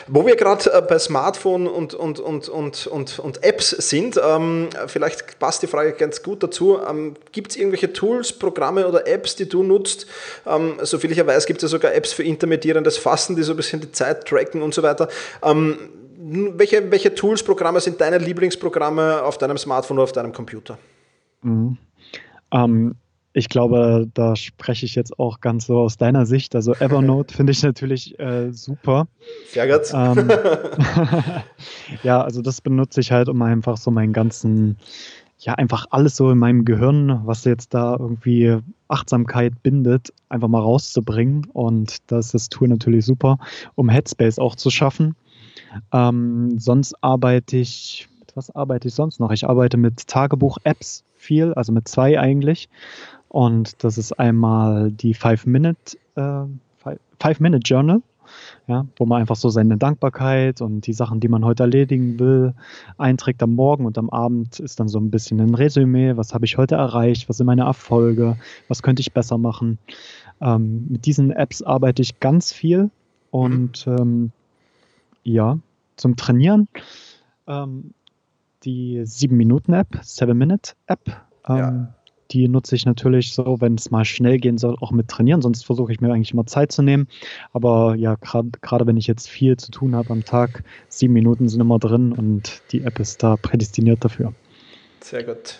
Wo 0.08 0.26
wir 0.26 0.34
gerade 0.34 0.72
äh, 0.72 0.82
bei 0.82 0.98
Smartphone 0.98 1.68
und, 1.68 1.94
und, 1.94 2.18
und, 2.18 2.48
und, 2.48 2.86
und, 2.88 3.18
und 3.20 3.44
Apps 3.44 3.70
sind, 3.70 4.20
ähm, 4.22 4.70
vielleicht 4.88 5.38
passt 5.38 5.62
die 5.62 5.68
Frage 5.68 5.92
ganz 5.92 6.22
gut 6.22 6.42
dazu. 6.42 6.80
Ähm, 6.88 7.14
gibt 7.30 7.52
es 7.52 7.56
irgendwelche 7.56 7.92
Tools, 7.92 8.32
Programme 8.32 8.88
oder 8.88 9.06
Apps, 9.06 9.36
die 9.36 9.48
du 9.48 9.62
nutzt? 9.62 10.06
Ähm, 10.46 10.74
soviel 10.82 11.12
ich 11.12 11.18
ja 11.18 11.26
weiß, 11.26 11.46
gibt 11.46 11.62
es 11.62 11.70
ja 11.70 11.78
sogar 11.78 11.94
Apps 11.94 12.12
für 12.12 12.24
intermittierendes 12.24 12.98
Fassen, 12.98 13.36
die 13.36 13.44
so 13.44 13.52
ein 13.52 13.56
bisschen 13.56 13.80
die 13.80 13.92
Zeit 13.92 14.26
tracken 14.26 14.62
und 14.62 14.74
so 14.74 14.82
weiter. 14.82 15.08
Welche, 15.42 16.90
welche 16.90 17.14
Tools, 17.14 17.42
Programme 17.42 17.80
sind 17.80 18.00
deine 18.00 18.18
Lieblingsprogramme 18.18 19.22
auf 19.22 19.38
deinem 19.38 19.58
Smartphone 19.58 19.98
oder 19.98 20.04
auf 20.04 20.12
deinem 20.12 20.32
Computer? 20.32 20.78
Mhm. 21.42 21.78
Ähm, 22.52 22.94
ich 23.32 23.48
glaube, 23.48 24.08
da 24.12 24.34
spreche 24.34 24.84
ich 24.86 24.96
jetzt 24.96 25.18
auch 25.18 25.40
ganz 25.40 25.66
so 25.66 25.78
aus 25.78 25.96
deiner 25.96 26.26
Sicht. 26.26 26.54
Also 26.56 26.74
Evernote 26.74 27.34
finde 27.36 27.52
ich 27.52 27.62
natürlich 27.62 28.18
äh, 28.18 28.52
super. 28.52 29.06
Sehr 29.46 29.66
gut. 29.68 29.92
Ähm, 29.94 30.28
ja, 32.02 32.22
also 32.22 32.42
das 32.42 32.60
benutze 32.60 33.00
ich 33.00 33.12
halt, 33.12 33.28
um 33.28 33.40
einfach 33.42 33.76
so 33.76 33.90
meinen 33.90 34.12
ganzen, 34.12 34.78
ja, 35.38 35.54
einfach 35.54 35.86
alles 35.90 36.16
so 36.16 36.30
in 36.30 36.38
meinem 36.38 36.64
Gehirn, 36.64 37.20
was 37.24 37.44
jetzt 37.44 37.72
da 37.72 37.96
irgendwie 37.98 38.58
Achtsamkeit 38.88 39.62
bindet, 39.62 40.12
einfach 40.28 40.48
mal 40.48 40.60
rauszubringen. 40.60 41.46
Und 41.52 41.98
das 42.10 42.26
ist 42.26 42.34
das 42.34 42.48
Tool 42.48 42.68
natürlich 42.68 43.06
super, 43.06 43.38
um 43.76 43.88
Headspace 43.88 44.40
auch 44.40 44.56
zu 44.56 44.70
schaffen. 44.70 45.14
Ähm, 45.92 46.58
sonst 46.58 46.94
arbeite 47.00 47.58
ich, 47.58 48.08
was 48.36 48.54
arbeite 48.54 48.88
ich 48.88 48.94
sonst 48.94 49.20
noch? 49.20 49.30
Ich 49.30 49.48
arbeite 49.48 49.76
mit 49.76 50.06
Tagebuch-Apps 50.06 51.04
viel, 51.16 51.52
also 51.54 51.72
mit 51.72 51.88
zwei 51.88 52.18
eigentlich. 52.18 52.68
Und 53.28 53.84
das 53.84 53.98
ist 53.98 54.18
einmal 54.18 54.90
die 54.90 55.14
Five-Minute 55.14 55.96
äh, 56.16 56.44
Five-Minute 57.20 57.62
Journal, 57.64 58.02
ja, 58.66 58.86
wo 58.96 59.04
man 59.04 59.20
einfach 59.20 59.36
so 59.36 59.50
seine 59.50 59.76
Dankbarkeit 59.76 60.62
und 60.62 60.86
die 60.86 60.94
Sachen, 60.94 61.20
die 61.20 61.28
man 61.28 61.44
heute 61.44 61.64
erledigen 61.64 62.18
will, 62.18 62.54
einträgt 62.96 63.42
am 63.42 63.54
Morgen 63.54 63.84
und 63.84 63.98
am 63.98 64.08
Abend 64.08 64.58
ist 64.58 64.80
dann 64.80 64.88
so 64.88 64.98
ein 64.98 65.10
bisschen 65.10 65.40
ein 65.40 65.54
Resümee, 65.54 66.16
was 66.16 66.32
habe 66.32 66.46
ich 66.46 66.56
heute 66.56 66.76
erreicht, 66.76 67.28
was 67.28 67.36
sind 67.36 67.46
meine 67.46 67.64
Erfolge, 67.64 68.38
was 68.68 68.82
könnte 68.82 69.00
ich 69.00 69.12
besser 69.12 69.36
machen. 69.36 69.78
Ähm, 70.40 70.86
mit 70.88 71.04
diesen 71.04 71.30
Apps 71.30 71.62
arbeite 71.62 72.00
ich 72.00 72.20
ganz 72.20 72.52
viel 72.52 72.90
und 73.30 73.86
mhm. 73.86 73.96
ähm, 73.98 74.32
ja, 75.22 75.58
zum 75.96 76.16
Trainieren 76.16 76.68
ähm, 77.46 77.92
die 78.64 79.00
7-Minuten-App, 79.00 79.96
7-Minute-App. 80.02 81.00
Ähm, 81.48 81.56
ja. 81.56 81.94
Die 82.30 82.46
nutze 82.46 82.76
ich 82.76 82.86
natürlich 82.86 83.32
so, 83.34 83.60
wenn 83.60 83.74
es 83.74 83.90
mal 83.90 84.04
schnell 84.04 84.38
gehen 84.38 84.56
soll, 84.56 84.76
auch 84.80 84.92
mit 84.92 85.08
trainieren. 85.08 85.42
Sonst 85.42 85.64
versuche 85.66 85.92
ich 85.92 86.00
mir 86.00 86.12
eigentlich 86.12 86.32
immer 86.32 86.46
Zeit 86.46 86.70
zu 86.70 86.82
nehmen. 86.82 87.08
Aber 87.52 87.96
ja, 87.96 88.16
gerade 88.20 88.86
wenn 88.86 88.96
ich 88.96 89.08
jetzt 89.08 89.28
viel 89.28 89.56
zu 89.56 89.72
tun 89.72 89.96
habe 89.96 90.10
am 90.10 90.24
Tag, 90.24 90.62
sieben 90.88 91.12
Minuten 91.12 91.48
sind 91.48 91.60
immer 91.60 91.80
drin 91.80 92.12
und 92.12 92.62
die 92.70 92.82
App 92.82 93.00
ist 93.00 93.22
da 93.22 93.36
prädestiniert 93.36 94.04
dafür. 94.04 94.32
Sehr 95.00 95.24
gut. 95.24 95.58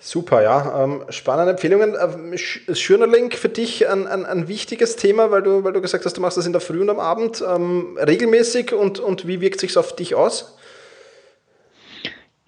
Super, 0.00 0.42
ja. 0.42 0.84
Ähm, 0.84 1.04
spannende 1.08 1.52
Empfehlungen. 1.52 1.96
Ähm, 2.00 2.34
Journaling 2.72 3.32
für 3.32 3.48
dich 3.48 3.88
ein, 3.88 4.06
ein, 4.06 4.26
ein, 4.26 4.46
wichtiges 4.46 4.94
Thema, 4.94 5.32
weil 5.32 5.42
du, 5.42 5.64
weil 5.64 5.72
du 5.72 5.80
gesagt 5.80 6.04
hast, 6.04 6.16
du 6.16 6.20
machst 6.20 6.36
das 6.36 6.46
in 6.46 6.52
der 6.52 6.60
Früh 6.60 6.80
und 6.80 6.90
am 6.90 7.00
Abend 7.00 7.42
ähm, 7.46 7.98
regelmäßig 7.98 8.74
und, 8.74 9.00
und 9.00 9.26
wie 9.26 9.40
wirkt 9.40 9.58
sich 9.58 9.76
auf 9.76 9.96
dich 9.96 10.14
aus? 10.14 10.57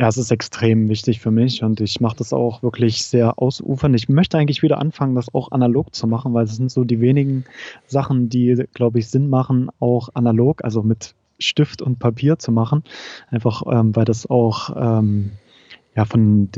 Ja, 0.01 0.09
es 0.09 0.17
ist 0.17 0.31
extrem 0.31 0.89
wichtig 0.89 1.21
für 1.21 1.31
mich 1.31 1.63
und 1.63 1.79
ich 1.83 2.01
mache 2.01 2.17
das 2.17 2.33
auch 2.33 2.63
wirklich 2.63 3.05
sehr 3.05 3.39
ausufernd. 3.39 3.95
Ich 3.95 4.09
möchte 4.09 4.39
eigentlich 4.39 4.63
wieder 4.63 4.79
anfangen, 4.79 5.15
das 5.15 5.35
auch 5.35 5.53
analog 5.53 5.95
zu 5.95 6.07
machen, 6.07 6.33
weil 6.33 6.45
es 6.45 6.57
sind 6.57 6.71
so 6.71 6.85
die 6.85 7.03
wenigen 7.03 7.45
Sachen, 7.87 8.31
die, 8.31 8.65
glaube 8.73 8.99
ich, 8.99 9.11
Sinn 9.11 9.29
machen, 9.29 9.69
auch 9.79 10.09
analog, 10.15 10.65
also 10.65 10.83
mit 10.83 11.15
Stift 11.39 11.83
und 11.83 11.99
Papier 11.99 12.39
zu 12.39 12.51
machen. 12.51 12.83
Einfach, 13.29 13.63
ähm, 13.71 13.95
weil 13.95 14.07
das 14.07 14.25
auch 14.25 14.71
ähm, 14.75 15.33
ja, 15.95 16.07
von, 16.07 16.49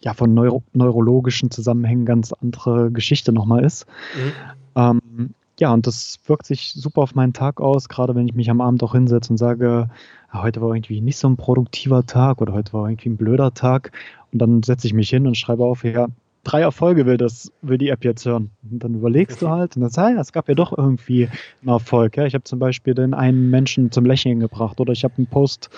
ja, 0.00 0.14
von 0.14 0.34
neuro 0.34 0.64
neurologischen 0.72 1.52
Zusammenhängen 1.52 2.04
ganz 2.04 2.32
andere 2.32 2.90
Geschichte 2.90 3.32
nochmal 3.32 3.64
ist. 3.64 3.86
Mhm. 4.16 4.32
Ähm, 4.74 5.34
ja, 5.58 5.72
und 5.72 5.86
das 5.86 6.18
wirkt 6.26 6.46
sich 6.46 6.72
super 6.74 7.02
auf 7.02 7.14
meinen 7.14 7.32
Tag 7.32 7.60
aus, 7.60 7.88
gerade 7.88 8.14
wenn 8.14 8.28
ich 8.28 8.34
mich 8.34 8.50
am 8.50 8.60
Abend 8.60 8.82
auch 8.82 8.92
hinsetze 8.92 9.32
und 9.32 9.38
sage, 9.38 9.90
heute 10.32 10.60
war 10.60 10.74
irgendwie 10.74 11.00
nicht 11.00 11.16
so 11.18 11.28
ein 11.28 11.36
produktiver 11.36 12.04
Tag 12.06 12.40
oder 12.40 12.52
heute 12.52 12.72
war 12.72 12.88
irgendwie 12.88 13.08
ein 13.10 13.16
blöder 13.16 13.54
Tag. 13.54 13.92
Und 14.32 14.40
dann 14.40 14.62
setze 14.62 14.86
ich 14.86 14.92
mich 14.92 15.08
hin 15.08 15.26
und 15.26 15.36
schreibe 15.36 15.64
auf, 15.64 15.84
ja, 15.84 16.08
drei 16.46 16.60
Erfolge 16.60 17.06
will 17.06 17.16
das, 17.16 17.50
will 17.60 17.76
die 17.76 17.88
App 17.88 18.04
jetzt 18.04 18.24
hören. 18.24 18.50
Und 18.70 18.84
dann 18.84 18.94
überlegst 18.94 19.42
du 19.42 19.48
halt 19.48 19.74
und 19.74 19.82
dann 19.82 19.90
sagst, 19.90 20.14
ja, 20.14 20.20
es 20.20 20.32
gab 20.32 20.48
ja 20.48 20.54
doch 20.54 20.76
irgendwie 20.76 21.28
einen 21.60 21.68
Erfolg. 21.68 22.16
Ja. 22.16 22.24
Ich 22.24 22.34
habe 22.34 22.44
zum 22.44 22.60
Beispiel 22.60 22.94
den 22.94 23.14
einen 23.14 23.50
Menschen 23.50 23.90
zum 23.90 24.04
Lächeln 24.04 24.38
gebracht 24.38 24.78
oder 24.78 24.92
ich 24.92 25.02
habe 25.02 25.14
einen 25.18 25.26
Post 25.26 25.70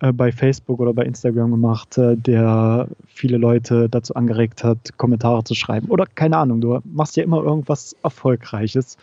äh, 0.00 0.12
bei 0.12 0.32
Facebook 0.32 0.80
oder 0.80 0.94
bei 0.94 1.04
Instagram 1.04 1.50
gemacht, 1.50 1.98
äh, 1.98 2.16
der 2.16 2.88
viele 3.06 3.36
Leute 3.36 3.90
dazu 3.90 4.14
angeregt 4.14 4.64
hat, 4.64 4.96
Kommentare 4.96 5.44
zu 5.44 5.54
schreiben. 5.54 5.88
Oder 5.90 6.06
keine 6.06 6.38
Ahnung, 6.38 6.62
du 6.62 6.80
machst 6.84 7.16
ja 7.16 7.22
immer 7.22 7.42
irgendwas 7.42 7.94
Erfolgreiches. 8.02 8.96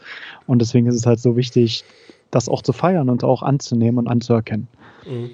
Und 0.47 0.59
deswegen 0.59 0.87
ist 0.87 0.95
es 0.95 1.05
halt 1.05 1.19
so 1.19 1.37
wichtig, 1.37 1.83
das 2.31 2.49
auch 2.49 2.63
zu 2.63 2.73
feiern 2.73 3.09
und 3.09 3.23
auch 3.23 3.43
anzunehmen 3.43 3.99
und 3.99 4.07
anzuerkennen. 4.07 4.67
Mhm. 5.05 5.29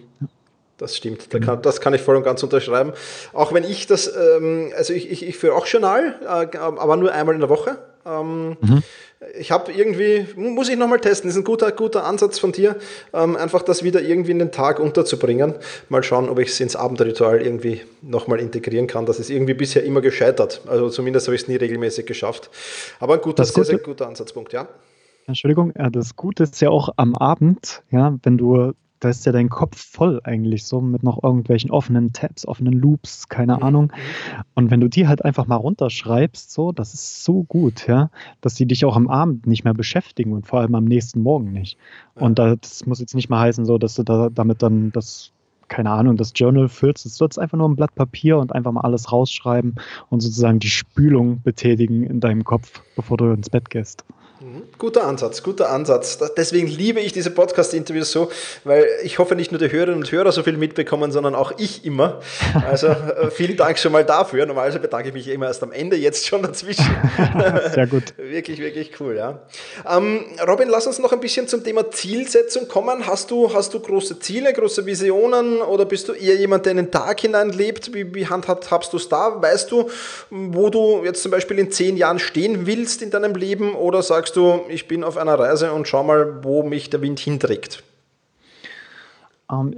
Das 0.78 0.96
stimmt, 0.96 1.34
da 1.34 1.40
kann, 1.40 1.62
das 1.64 1.82
kann 1.82 1.96
ich 1.96 2.02
voll 2.02 2.16
und 2.16 2.24
ganz 2.24 2.44
unterschreiben. 2.44 2.94
Auch 3.34 3.52
wenn 3.52 3.64
ich 3.64 3.88
das, 3.88 4.14
ähm, 4.16 4.72
also 4.78 4.94
ich, 4.94 5.10
ich, 5.10 5.28
ich 5.28 5.36
führe 5.36 5.56
auch 5.56 5.66
Journal, 5.66 6.16
äh, 6.22 6.58
aber 6.58 6.98
nur 6.98 7.12
einmal 7.12 7.34
in 7.34 7.42
der 7.42 7.50
Woche. 7.50 7.80
Ähm, 8.06 8.58
mhm. 8.62 8.84
Ich 9.40 9.52
habe 9.52 9.72
irgendwie, 9.72 10.28
muss 10.36 10.70
ich 10.70 10.78
nochmal 10.78 11.00
testen, 11.00 11.28
das 11.28 11.36
ist 11.36 11.42
ein 11.42 11.44
guter, 11.44 11.72
guter 11.72 12.06
Ansatz 12.06 12.38
von 12.38 12.52
dir, 12.52 12.76
ähm, 13.12 13.36
einfach 13.36 13.64
das 13.64 13.82
wieder 13.82 14.00
irgendwie 14.02 14.30
in 14.30 14.38
den 14.38 14.52
Tag 14.52 14.80
unterzubringen. 14.80 15.56
Mal 15.90 16.04
schauen, 16.04 16.30
ob 16.30 16.38
ich 16.38 16.50
es 16.50 16.60
ins 16.60 16.76
Abendritual 16.76 17.42
irgendwie 17.42 17.82
nochmal 18.04 18.40
integrieren 18.40 18.86
kann. 18.86 19.08
Das 19.08 19.20
ist 19.20 19.32
irgendwie 19.32 19.56
bisher 19.56 19.84
immer 19.84 20.02
gescheitert. 20.02 20.62
Also 20.68 20.90
zumindest 20.90 21.28
habe 21.28 21.36
ich 21.36 21.42
es 21.42 21.48
nie 21.48 21.56
regelmäßig 21.56 22.06
geschafft. 22.06 22.52
Aber 23.00 23.16
ein 23.16 23.22
guter, 23.22 23.44
sehr, 23.46 23.64
sehr 23.64 23.80
guter 23.80 24.08
Ansatzpunkt, 24.08 24.54
ja. 24.54 24.68
Entschuldigung, 25.26 25.74
das 25.92 26.16
Gute 26.16 26.44
ist 26.44 26.62
ja 26.62 26.70
auch 26.70 26.90
am 26.96 27.16
Abend, 27.16 27.82
ja, 27.90 28.16
wenn 28.22 28.38
du 28.38 28.74
da 29.00 29.10
ist 29.10 29.26
ja 29.26 29.32
dein 29.32 29.50
Kopf 29.50 29.78
voll 29.78 30.22
eigentlich 30.24 30.66
so 30.66 30.82
mit 30.82 31.04
noch 31.04 31.24
irgendwelchen 31.24 31.72
offenen 31.72 32.14
Tabs, 32.14 32.48
offenen 32.48 32.74
Loops, 32.74 33.30
keine 33.30 33.58
mhm. 33.58 33.64
Ahnung. 33.64 33.94
Und 34.56 34.72
wenn 34.72 34.80
du 34.80 34.88
die 34.88 35.08
halt 35.08 35.24
einfach 35.24 35.48
mal 35.48 35.56
runterschreibst, 35.56 36.52
so, 36.52 36.72
das 36.72 36.94
ist 36.94 37.24
so 37.24 37.44
gut, 37.44 37.88
ja, 37.88 38.10
dass 38.42 38.56
die 38.56 38.66
dich 38.66 38.86
auch 38.86 38.96
am 38.96 39.08
Abend 39.08 39.48
nicht 39.48 39.64
mehr 39.64 39.74
beschäftigen 39.74 40.34
und 40.34 40.48
vor 40.48 40.62
allem 40.62 40.76
am 40.76 40.86
nächsten 40.86 41.22
Morgen 41.22 41.52
nicht. 41.52 41.78
Und 42.16 42.40
das 42.40 42.86
muss 42.86 43.00
jetzt 43.00 43.16
nicht 43.16 43.30
mal 43.30 43.40
heißen, 43.40 43.66
so, 43.66 43.78
dass 43.78 43.96
du 43.96 44.04
da 44.04 44.30
damit 44.30 44.64
dann 44.64 44.92
das 44.92 45.32
keine 45.68 45.92
Ahnung, 45.92 46.16
das 46.16 46.32
Journal 46.34 46.70
füllst. 46.70 47.06
Du 47.06 47.10
sollst 47.10 47.38
einfach 47.38 47.58
nur 47.58 47.68
ein 47.68 47.76
Blatt 47.76 47.94
Papier 47.94 48.38
und 48.38 48.54
einfach 48.56 48.72
mal 48.72 48.82
alles 48.82 49.12
rausschreiben 49.12 49.76
und 50.10 50.22
sozusagen 50.22 50.60
die 50.60 50.70
Spülung 50.70 51.42
betätigen 51.42 52.04
in 52.04 52.22
deinem 52.22 52.46
Kopf, 52.46 52.82
bevor 52.96 53.18
du 53.18 53.32
ins 53.32 53.50
Bett 53.50 53.70
gehst. 53.70 54.06
Mhm. 54.40 54.64
Guter 54.78 55.06
Ansatz, 55.06 55.42
guter 55.42 55.72
Ansatz. 55.72 56.20
Deswegen 56.38 56.68
liebe 56.68 57.00
ich 57.00 57.12
diese 57.12 57.32
Podcast-Interviews 57.32 58.12
so, 58.12 58.30
weil 58.64 58.86
ich 59.04 59.18
hoffe 59.18 59.36
nicht 59.36 59.52
nur 59.52 59.60
die 59.60 59.72
Hörerinnen 59.72 60.04
und 60.04 60.12
Hörer 60.12 60.32
so 60.32 60.44
viel 60.44 60.58
mitbekommen, 60.58 61.12
sondern 61.12 61.34
auch 61.34 61.54
ich 61.58 61.86
immer. 61.86 62.20
Also 62.68 62.88
äh, 62.88 63.32
vielen 63.32 63.58
Dank 63.58 63.80
schon 63.80 63.92
mal 63.92 64.06
dafür. 64.06 64.46
Normalerweise 64.46 64.80
bedanke 64.80 65.10
ich 65.10 65.14
mich 65.16 65.28
immer 65.28 65.48
erst 65.48 65.64
am 65.64 65.72
Ende, 65.72 65.96
jetzt 65.98 66.28
schon 66.28 66.44
dazwischen. 66.44 66.86
Sehr 67.74 67.88
gut. 67.88 68.14
wirklich, 68.18 68.60
wirklich 68.60 68.92
cool, 69.00 69.16
ja. 69.16 69.40
Ähm, 69.90 70.26
Robin, 70.48 70.70
lass 70.70 70.86
uns 70.86 71.00
noch 71.00 71.14
ein 71.14 71.20
bisschen 71.20 71.48
zum 71.48 71.64
Thema 71.64 71.90
Zielsetzung 71.90 72.68
kommen. 72.68 73.08
Hast 73.08 73.32
du, 73.32 73.52
hast 73.52 73.74
du 73.74 73.80
große 73.80 74.20
Ziele, 74.20 74.54
große 74.54 74.86
Visionen 74.86 75.62
oder 75.62 75.86
bist 75.86 76.10
du 76.10 76.14
eher 76.14 76.36
jemand, 76.36 76.66
der 76.66 76.72
in 76.72 76.78
den 76.78 76.92
Tag 76.92 77.20
hinein 77.22 77.50
lebt? 77.50 77.92
Wie, 77.94 78.14
wie 78.14 78.28
handhabst 78.28 78.94
du 78.94 78.98
es 78.98 79.10
da? 79.10 79.42
Weißt 79.42 79.72
du, 79.72 79.90
wo 80.30 80.70
du 80.70 81.04
jetzt 81.04 81.24
zum 81.24 81.32
Beispiel 81.32 81.58
in 81.58 81.72
zehn 81.72 81.98
Jahren 81.98 82.20
stehen 82.20 82.68
willst 82.68 83.02
in 83.02 83.10
deinem 83.10 83.34
Leben 83.34 83.74
oder 83.74 84.04
sagst 84.04 84.27
sagst 84.28 84.36
du, 84.36 84.60
ich 84.70 84.90
bin 84.90 85.06
auf 85.06 85.16
einer 85.16 85.40
Reise 85.40 85.72
und 85.72 85.88
schau 85.88 86.04
mal, 86.04 86.44
wo 86.44 86.62
mich 86.62 86.90
der 86.90 87.02
Wind 87.02 87.20
hinträgt? 87.20 87.84
Ähm, 89.50 89.74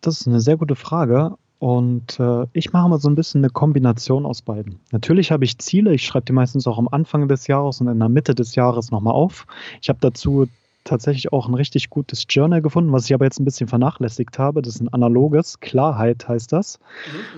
das 0.00 0.20
ist 0.20 0.28
eine 0.28 0.40
sehr 0.40 0.56
gute 0.56 0.76
Frage. 0.76 1.32
Und 1.58 2.20
äh, 2.20 2.46
ich 2.52 2.72
mache 2.72 2.88
mal 2.88 3.00
so 3.00 3.08
ein 3.08 3.16
bisschen 3.16 3.40
eine 3.40 3.50
Kombination 3.50 4.24
aus 4.24 4.42
beiden. 4.42 4.78
Natürlich 4.92 5.32
habe 5.32 5.44
ich 5.44 5.58
Ziele, 5.58 5.92
ich 5.92 6.06
schreibe 6.06 6.26
die 6.26 6.32
meistens 6.32 6.68
auch 6.68 6.78
am 6.78 6.86
Anfang 6.86 7.26
des 7.26 7.48
Jahres 7.48 7.80
und 7.80 7.88
in 7.88 7.98
der 7.98 8.08
Mitte 8.08 8.36
des 8.36 8.54
Jahres 8.54 8.92
nochmal 8.92 9.14
auf. 9.14 9.44
Ich 9.82 9.88
habe 9.88 9.98
dazu 10.00 10.46
tatsächlich 10.88 11.32
auch 11.32 11.48
ein 11.48 11.54
richtig 11.54 11.90
gutes 11.90 12.26
Journal 12.28 12.62
gefunden, 12.62 12.92
was 12.92 13.04
ich 13.06 13.14
aber 13.14 13.24
jetzt 13.24 13.38
ein 13.38 13.44
bisschen 13.44 13.68
vernachlässigt 13.68 14.38
habe. 14.38 14.62
Das 14.62 14.74
ist 14.74 14.80
ein 14.80 14.88
analoges, 14.88 15.60
Klarheit 15.60 16.28
heißt 16.28 16.52
das. 16.52 16.78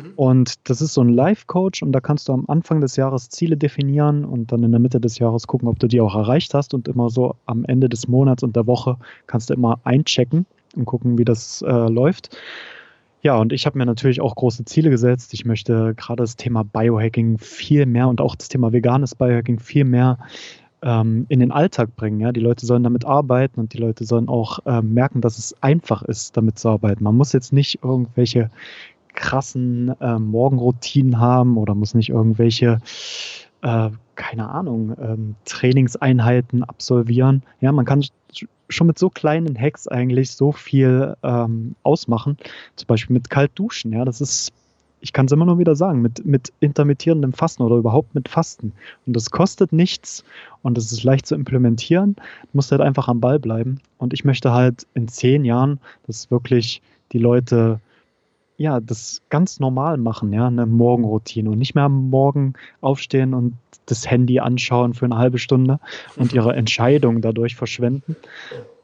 Mhm, 0.00 0.02
mhm. 0.02 0.12
und 0.16 0.70
das 0.70 0.80
ist 0.80 0.94
so 0.94 1.02
ein 1.02 1.10
Life-Coach 1.10 1.82
und 1.82 1.92
da 1.92 2.00
kannst 2.00 2.28
du 2.28 2.32
am 2.32 2.44
Anfang 2.48 2.80
des 2.80 2.96
Jahres 2.96 3.28
Ziele 3.28 3.56
definieren 3.56 4.24
und 4.24 4.52
dann 4.52 4.62
in 4.62 4.70
der 4.70 4.80
Mitte 4.80 5.00
des 5.00 5.18
Jahres 5.18 5.46
gucken, 5.46 5.68
ob 5.68 5.78
du 5.78 5.88
die 5.88 6.00
auch 6.00 6.14
erreicht 6.14 6.54
hast 6.54 6.74
und 6.74 6.88
immer 6.88 7.10
so 7.10 7.36
am 7.46 7.64
Ende 7.64 7.88
des 7.88 8.08
Monats 8.08 8.42
und 8.42 8.56
der 8.56 8.66
Woche 8.66 8.96
kannst 9.26 9.50
du 9.50 9.54
immer 9.54 9.80
einchecken 9.84 10.46
und 10.76 10.84
gucken, 10.84 11.18
wie 11.18 11.24
das 11.24 11.62
äh, 11.62 11.70
läuft. 11.70 12.36
Ja, 13.22 13.36
und 13.36 13.52
ich 13.52 13.66
habe 13.66 13.76
mir 13.76 13.84
natürlich 13.84 14.20
auch 14.22 14.34
große 14.34 14.64
Ziele 14.64 14.88
gesetzt. 14.88 15.34
Ich 15.34 15.44
möchte 15.44 15.94
gerade 15.94 16.22
das 16.22 16.36
Thema 16.36 16.62
Biohacking 16.64 17.36
viel 17.36 17.84
mehr 17.84 18.08
und 18.08 18.20
auch 18.20 18.34
das 18.34 18.48
Thema 18.48 18.72
veganes 18.72 19.14
Biohacking 19.14 19.58
viel 19.58 19.84
mehr 19.84 20.18
ähm, 20.82 21.26
in 21.28 21.40
den 21.40 21.52
Alltag 21.52 21.94
bringen. 21.96 22.20
Ja? 22.20 22.32
Die 22.32 22.40
Leute 22.40 22.66
sollen 22.66 22.82
damit 22.82 23.04
arbeiten 23.04 23.60
und 23.60 23.72
die 23.72 23.78
Leute 23.78 24.04
sollen 24.04 24.28
auch 24.28 24.64
äh, 24.66 24.82
merken, 24.82 25.20
dass 25.20 25.38
es 25.38 25.54
einfach 25.62 26.02
ist, 26.02 26.36
damit 26.36 26.58
zu 26.58 26.68
arbeiten. 26.68 27.04
Man 27.04 27.16
muss 27.16 27.32
jetzt 27.32 27.52
nicht 27.52 27.80
irgendwelche 27.82 28.50
krassen 29.14 29.94
äh, 30.00 30.18
Morgenroutinen 30.18 31.18
haben 31.18 31.56
oder 31.56 31.74
muss 31.74 31.94
nicht 31.94 32.10
irgendwelche, 32.10 32.78
äh, 33.62 33.90
keine 34.14 34.48
Ahnung, 34.48 34.96
ähm, 35.00 35.34
Trainingseinheiten 35.44 36.64
absolvieren. 36.64 37.42
Ja, 37.60 37.72
man 37.72 37.84
kann 37.84 38.04
schon 38.68 38.86
mit 38.86 38.98
so 38.98 39.10
kleinen 39.10 39.58
Hacks 39.58 39.88
eigentlich 39.88 40.32
so 40.32 40.52
viel 40.52 41.16
ähm, 41.22 41.74
ausmachen. 41.82 42.36
Zum 42.76 42.86
Beispiel 42.86 43.14
mit 43.14 43.28
kalt 43.30 43.50
duschen. 43.54 43.92
Ja, 43.92 44.04
das 44.04 44.20
ist 44.20 44.52
ich 45.00 45.12
kann 45.12 45.26
es 45.26 45.32
immer 45.32 45.46
nur 45.46 45.58
wieder 45.58 45.74
sagen, 45.74 46.02
mit, 46.02 46.24
mit 46.24 46.52
intermittierendem 46.60 47.32
Fasten 47.32 47.62
oder 47.62 47.76
überhaupt 47.76 48.14
mit 48.14 48.28
Fasten. 48.28 48.72
Und 49.06 49.16
das 49.16 49.30
kostet 49.30 49.72
nichts 49.72 50.24
und 50.62 50.76
es 50.76 50.92
ist 50.92 51.04
leicht 51.04 51.26
zu 51.26 51.34
implementieren. 51.34 52.16
Du 52.16 52.48
musst 52.52 52.70
halt 52.70 52.82
einfach 52.82 53.08
am 53.08 53.20
Ball 53.20 53.38
bleiben. 53.38 53.80
Und 53.98 54.12
ich 54.12 54.24
möchte 54.24 54.52
halt 54.52 54.86
in 54.94 55.08
zehn 55.08 55.44
Jahren, 55.44 55.80
dass 56.06 56.30
wirklich 56.30 56.82
die 57.12 57.18
Leute 57.18 57.80
ja, 58.60 58.78
das 58.78 59.22
ganz 59.30 59.58
normal 59.58 59.96
machen, 59.96 60.34
ja, 60.34 60.46
eine 60.46 60.66
Morgenroutine 60.66 61.48
und 61.48 61.58
nicht 61.58 61.74
mehr 61.74 61.84
am 61.84 62.10
Morgen 62.10 62.52
aufstehen 62.82 63.32
und 63.32 63.54
das 63.86 64.10
Handy 64.10 64.38
anschauen 64.38 64.92
für 64.92 65.06
eine 65.06 65.16
halbe 65.16 65.38
Stunde 65.38 65.80
und 66.16 66.34
ihre 66.34 66.52
Entscheidung 66.54 67.22
dadurch 67.22 67.56
verschwenden. 67.56 68.16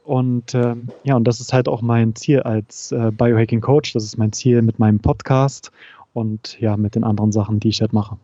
Und 0.03 0.55
äh, 0.55 0.73
ja, 1.03 1.15
und 1.15 1.25
das 1.25 1.39
ist 1.39 1.53
halt 1.53 1.67
auch 1.67 1.83
mein 1.83 2.15
Ziel 2.15 2.39
als 2.39 2.91
äh, 2.91 3.11
Biohacking 3.11 3.61
Coach. 3.61 3.93
Das 3.93 4.03
ist 4.03 4.17
mein 4.17 4.31
Ziel 4.31 4.63
mit 4.63 4.79
meinem 4.79 4.99
Podcast 4.99 5.71
und 6.17 6.59
ja, 6.59 6.75
mit 6.77 6.95
den 6.95 7.03
anderen 7.03 7.31
Sachen, 7.31 7.59
die 7.59 7.69
ich 7.69 7.81
halt 7.81 7.93
mache. 7.93 8.17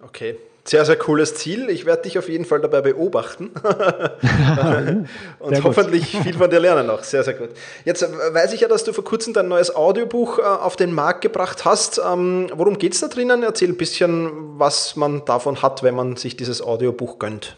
Okay. 0.00 0.36
Sehr, 0.64 0.84
sehr 0.84 0.94
cooles 0.94 1.34
Ziel. 1.34 1.68
Ich 1.70 1.86
werde 1.86 2.02
dich 2.02 2.16
auf 2.20 2.28
jeden 2.28 2.44
Fall 2.44 2.60
dabei 2.60 2.82
beobachten 2.82 3.50
und 5.40 5.64
hoffentlich 5.64 6.16
viel 6.16 6.34
von 6.34 6.48
dir 6.48 6.60
lernen 6.60 6.86
noch. 6.86 7.02
Sehr, 7.02 7.24
sehr 7.24 7.34
gut. 7.34 7.48
Jetzt 7.84 8.02
weiß 8.02 8.52
ich 8.52 8.60
ja, 8.60 8.68
dass 8.68 8.84
du 8.84 8.92
vor 8.92 9.02
kurzem 9.02 9.32
dein 9.32 9.48
neues 9.48 9.74
Audiobuch 9.74 10.38
äh, 10.38 10.42
auf 10.42 10.76
den 10.76 10.94
Markt 10.94 11.22
gebracht 11.22 11.64
hast. 11.64 12.00
Ähm, 12.06 12.46
worum 12.54 12.78
geht 12.78 12.94
es 12.94 13.00
da 13.00 13.08
drinnen? 13.08 13.42
Erzähl 13.42 13.70
ein 13.70 13.76
bisschen, 13.76 14.30
was 14.56 14.94
man 14.94 15.24
davon 15.24 15.62
hat, 15.62 15.82
wenn 15.82 15.96
man 15.96 16.14
sich 16.14 16.36
dieses 16.36 16.62
Audiobuch 16.62 17.18
gönnt. 17.18 17.56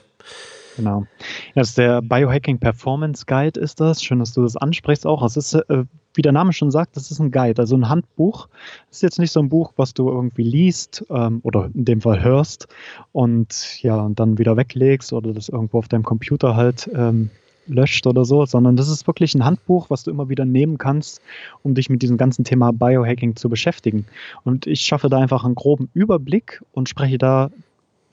Genau. 0.77 1.07
Das 1.55 1.71
ist 1.71 1.79
der 1.79 2.03
Biohacking 2.03 2.59
Performance 2.59 3.25
Guide 3.27 3.59
ist 3.59 3.81
das. 3.81 4.03
Schön, 4.03 4.19
dass 4.19 4.33
du 4.33 4.43
das 4.43 4.57
ansprichst 4.57 5.07
auch. 5.07 5.23
Es 5.25 5.37
ist, 5.37 5.55
äh, 5.55 5.85
wie 6.15 6.23
der 6.23 6.33
Name 6.33 6.53
schon 6.53 6.71
sagt, 6.71 6.97
das 6.97 7.11
ist 7.11 7.21
ein 7.21 7.31
Guide, 7.31 7.61
also 7.61 7.77
ein 7.77 7.89
Handbuch. 7.89 8.49
Es 8.91 8.99
ist 8.99 9.03
jetzt 9.03 9.19
nicht 9.19 9.33
so 9.33 9.41
ein 9.41 9.49
Buch, 9.49 9.73
was 9.77 9.95
du 9.95 10.09
irgendwie 10.09 10.43
liest 10.43 11.05
ähm, 11.11 11.41
oder 11.43 11.71
in 11.75 11.85
dem 11.85 12.01
Fall 12.01 12.23
hörst 12.23 12.69
und 13.13 13.83
ja, 13.83 13.97
und 13.97 14.19
dann 14.19 14.39
wieder 14.39 14.57
weglegst 14.57 15.13
oder 15.13 15.33
das 15.33 15.49
irgendwo 15.49 15.79
auf 15.79 15.89
deinem 15.89 16.05
Computer 16.05 16.57
halt 16.57 16.89
ähm, 16.95 17.31
löscht 17.67 18.07
oder 18.07 18.25
so, 18.25 18.45
sondern 18.47 18.77
das 18.77 18.89
ist 18.89 19.07
wirklich 19.07 19.35
ein 19.35 19.45
Handbuch, 19.45 19.91
was 19.91 20.05
du 20.05 20.11
immer 20.11 20.29
wieder 20.29 20.45
nehmen 20.45 20.79
kannst, 20.79 21.21
um 21.63 21.75
dich 21.75 21.89
mit 21.89 22.03
diesem 22.03 22.17
ganzen 22.17 22.45
Thema 22.45 22.73
Biohacking 22.73 23.37
zu 23.37 23.49
beschäftigen. 23.49 24.07
Und 24.45 24.67
ich 24.67 24.83
schaffe 24.83 25.09
da 25.09 25.19
einfach 25.19 25.45
einen 25.45 25.55
groben 25.55 25.89
Überblick 25.95 26.63
und 26.73 26.89
spreche 26.89 27.19
da 27.19 27.51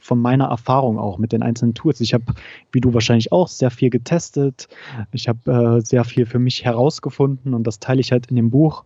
von 0.02 0.20
meiner 0.20 0.46
Erfahrung 0.46 1.00
auch 1.00 1.18
mit 1.18 1.32
den 1.32 1.44
einzelnen 1.44 1.74
Tools. 1.74 2.02
Ich 2.02 2.14
habe, 2.14 2.26
wie 2.72 2.82
du 2.82 2.94
wahrscheinlich 2.94 3.32
auch, 3.32 3.48
sehr 3.48 3.72
viel 3.72 3.90
getestet. 3.90 4.68
Ich 5.12 5.30
habe 5.30 5.80
äh, 5.80 5.86
sehr 5.86 6.04
viel 6.04 6.26
für 6.26 6.40
mich 6.40 6.66
herausgefunden 6.66 7.54
und 7.54 7.66
das 7.66 7.80
teile 7.80 8.02
ich 8.02 8.12
halt 8.12 8.26
in 8.28 8.36
dem 8.36 8.50
Buch. 8.50 8.84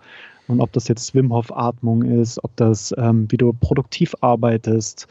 Und 0.48 0.62
ob 0.62 0.72
das 0.74 0.88
jetzt 0.88 1.16
Wim 1.16 1.34
Hof 1.34 1.52
Atmung 1.56 2.04
ist, 2.04 2.44
ob 2.44 2.56
das, 2.56 2.94
ähm, 2.98 3.26
wie 3.32 3.38
du 3.38 3.52
produktiv 3.54 4.14
arbeitest, 4.22 5.08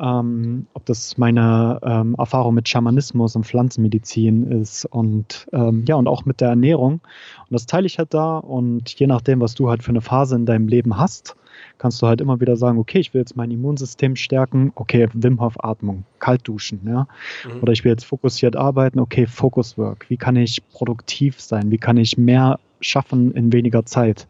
ähm, 0.00 0.66
ob 0.74 0.84
das 0.86 1.18
meine 1.18 1.78
ähm, 1.82 2.14
Erfahrung 2.18 2.54
mit 2.54 2.68
Schamanismus 2.68 3.36
und 3.36 3.44
Pflanzenmedizin 3.44 4.50
ist 4.50 4.84
und 4.86 5.46
ähm, 5.52 5.84
ja, 5.86 5.94
und 5.96 6.08
auch 6.08 6.24
mit 6.24 6.40
der 6.40 6.48
Ernährung. 6.48 6.94
Und 6.94 7.50
das 7.50 7.66
teile 7.66 7.86
ich 7.86 7.98
halt 7.98 8.12
da 8.12 8.38
und 8.38 8.98
je 8.98 9.06
nachdem, 9.06 9.40
was 9.40 9.54
du 9.54 9.70
halt 9.70 9.82
für 9.82 9.90
eine 9.90 10.00
Phase 10.00 10.36
in 10.36 10.46
deinem 10.46 10.68
Leben 10.68 10.98
hast, 10.98 11.36
kannst 11.78 12.02
du 12.02 12.06
halt 12.06 12.20
immer 12.20 12.40
wieder 12.40 12.56
sagen, 12.56 12.78
okay, 12.78 12.98
ich 12.98 13.14
will 13.14 13.20
jetzt 13.20 13.36
mein 13.36 13.50
Immunsystem 13.50 14.16
stärken, 14.16 14.72
okay, 14.74 15.08
Wim 15.12 15.40
Hof 15.40 15.62
Atmung, 15.62 16.04
kalt 16.18 16.46
duschen, 16.46 16.80
ja. 16.86 17.06
Mhm. 17.46 17.62
Oder 17.62 17.72
ich 17.72 17.84
will 17.84 17.92
jetzt 17.92 18.04
fokussiert 18.04 18.56
arbeiten, 18.56 18.98
okay, 18.98 19.26
Focus 19.26 19.78
Work. 19.78 20.06
Wie 20.08 20.16
kann 20.16 20.36
ich 20.36 20.62
produktiv 20.70 21.40
sein? 21.40 21.70
Wie 21.70 21.78
kann 21.78 21.96
ich 21.96 22.18
mehr 22.18 22.58
schaffen 22.80 23.32
in 23.32 23.52
weniger 23.52 23.84
Zeit? 23.86 24.26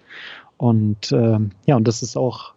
Und 0.57 1.13
ähm, 1.13 1.51
ja, 1.67 1.77
und 1.77 1.89
das 1.89 2.03
ist 2.03 2.17
auch 2.17 2.54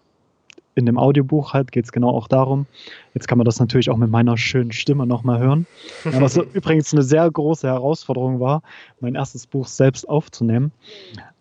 in 0.78 0.86
dem 0.86 0.98
Audiobuch 0.98 1.54
halt 1.54 1.72
geht 1.72 1.86
es 1.86 1.92
genau 1.92 2.10
auch 2.10 2.28
darum. 2.28 2.68
Jetzt 3.14 3.28
kann 3.28 3.38
man 3.38 3.46
das 3.46 3.60
natürlich 3.60 3.90
auch 3.90 3.98
mit 3.98 4.12
meiner 4.12 4.38
schönen 4.38 4.72
Stimme 4.72 5.08
nochmal 5.08 5.40
hören. 5.40 5.66
Ja, 6.06 6.22
was 6.22 6.38
übrigens 6.38 6.94
eine 6.94 7.04
sehr 7.04 7.30
große 7.30 7.68
Herausforderung 7.68 8.40
war, 8.40 8.62
mein 9.00 9.16
erstes 9.16 9.46
Buch 9.48 9.68
selbst 9.68 10.08
aufzunehmen. 10.08 10.72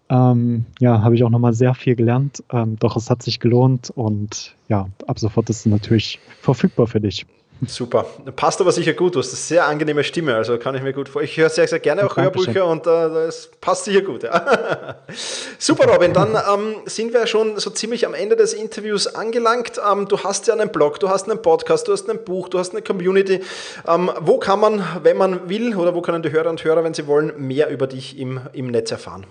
Ähm, 0.08 0.66
ja, 0.80 1.02
habe 1.02 1.14
ich 1.14 1.24
auch 1.24 1.30
nochmal 1.30 1.52
sehr 1.52 1.74
viel 1.74 1.94
gelernt. 1.94 2.42
Ähm, 2.50 2.76
doch 2.78 2.96
es 2.96 3.10
hat 3.10 3.22
sich 3.22 3.38
gelohnt 3.40 3.90
und 3.90 4.56
ja, 4.68 4.88
ab 5.06 5.18
sofort 5.18 5.50
ist 5.50 5.60
es 5.60 5.66
natürlich 5.66 6.18
verfügbar 6.40 6.86
für 6.86 7.00
dich. 7.00 7.26
Super. 7.66 8.04
Passt 8.34 8.60
aber 8.60 8.70
sicher 8.70 8.92
gut. 8.92 9.14
Du 9.14 9.20
hast 9.20 9.28
eine 9.28 9.36
sehr 9.36 9.66
angenehme 9.66 10.04
Stimme, 10.04 10.34
also 10.34 10.58
kann 10.58 10.74
ich 10.74 10.82
mir 10.82 10.92
gut 10.92 11.08
vorstellen. 11.08 11.30
Ich 11.30 11.36
höre 11.38 11.48
sehr, 11.48 11.66
sehr 11.66 11.80
gerne 11.80 12.04
auch 12.04 12.14
Dankeschön. 12.14 12.54
Hörbücher 12.54 12.66
und 12.66 12.86
äh, 12.86 13.26
das 13.26 13.50
passt 13.60 13.84
sicher 13.86 14.02
gut. 14.02 14.24
Ja. 14.24 14.96
Super, 15.58 15.90
Robin. 15.90 16.12
Dann 16.12 16.34
ähm, 16.34 16.76
sind 16.84 17.14
wir 17.14 17.26
schon 17.26 17.58
so 17.58 17.70
ziemlich 17.70 18.06
am 18.06 18.12
Ende 18.12 18.36
des 18.36 18.52
Interviews 18.52 19.06
angelangt. 19.06 19.80
Ähm, 19.90 20.06
du 20.06 20.18
hast 20.18 20.46
ja 20.48 20.54
einen 20.54 20.70
Blog, 20.70 21.00
du 21.00 21.08
hast 21.08 21.30
einen 21.30 21.40
Podcast, 21.40 21.88
du 21.88 21.92
hast 21.92 22.10
ein 22.10 22.22
Buch, 22.24 22.50
du 22.50 22.58
hast 22.58 22.72
eine 22.72 22.82
Community. 22.82 23.40
Ähm, 23.86 24.10
wo 24.20 24.38
kann 24.38 24.60
man, 24.60 24.84
wenn 25.02 25.16
man 25.16 25.48
will, 25.48 25.74
oder 25.76 25.94
wo 25.94 26.02
können 26.02 26.22
die 26.22 26.32
Hörer 26.32 26.50
und 26.50 26.62
Hörer, 26.62 26.84
wenn 26.84 26.92
sie 26.92 27.06
wollen, 27.06 27.32
mehr 27.38 27.70
über 27.70 27.86
dich 27.86 28.18
im, 28.18 28.40
im 28.52 28.66
Netz 28.66 28.90
erfahren? 28.90 29.26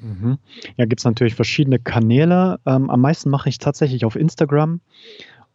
Mhm. 0.00 0.38
Ja, 0.76 0.84
gibt 0.86 1.00
es 1.00 1.04
natürlich 1.04 1.34
verschiedene 1.34 1.78
Kanäle. 1.78 2.58
Ähm, 2.66 2.90
am 2.90 3.00
meisten 3.00 3.30
mache 3.30 3.48
ich 3.48 3.58
tatsächlich 3.58 4.04
auf 4.04 4.16
Instagram 4.16 4.80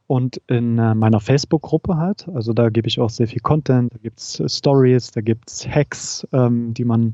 und 0.10 0.42
in 0.48 0.80
äh, 0.80 0.96
meiner 0.96 1.20
Facebook-Gruppe 1.20 1.96
halt. 1.96 2.28
Also 2.34 2.52
da 2.52 2.70
gebe 2.70 2.88
ich 2.88 3.00
auch 3.00 3.12
sehr 3.12 3.28
viel 3.28 3.42
Content, 3.42 3.94
da 3.94 4.00
gibt 4.02 4.18
es 4.18 4.40
äh, 4.40 4.50
Stories, 4.50 5.12
da 5.12 5.22
gibt 5.22 5.52
es 5.52 5.68
Hacks, 5.68 6.28
ähm, 6.34 6.74
die 6.74 6.84
man, 6.84 7.14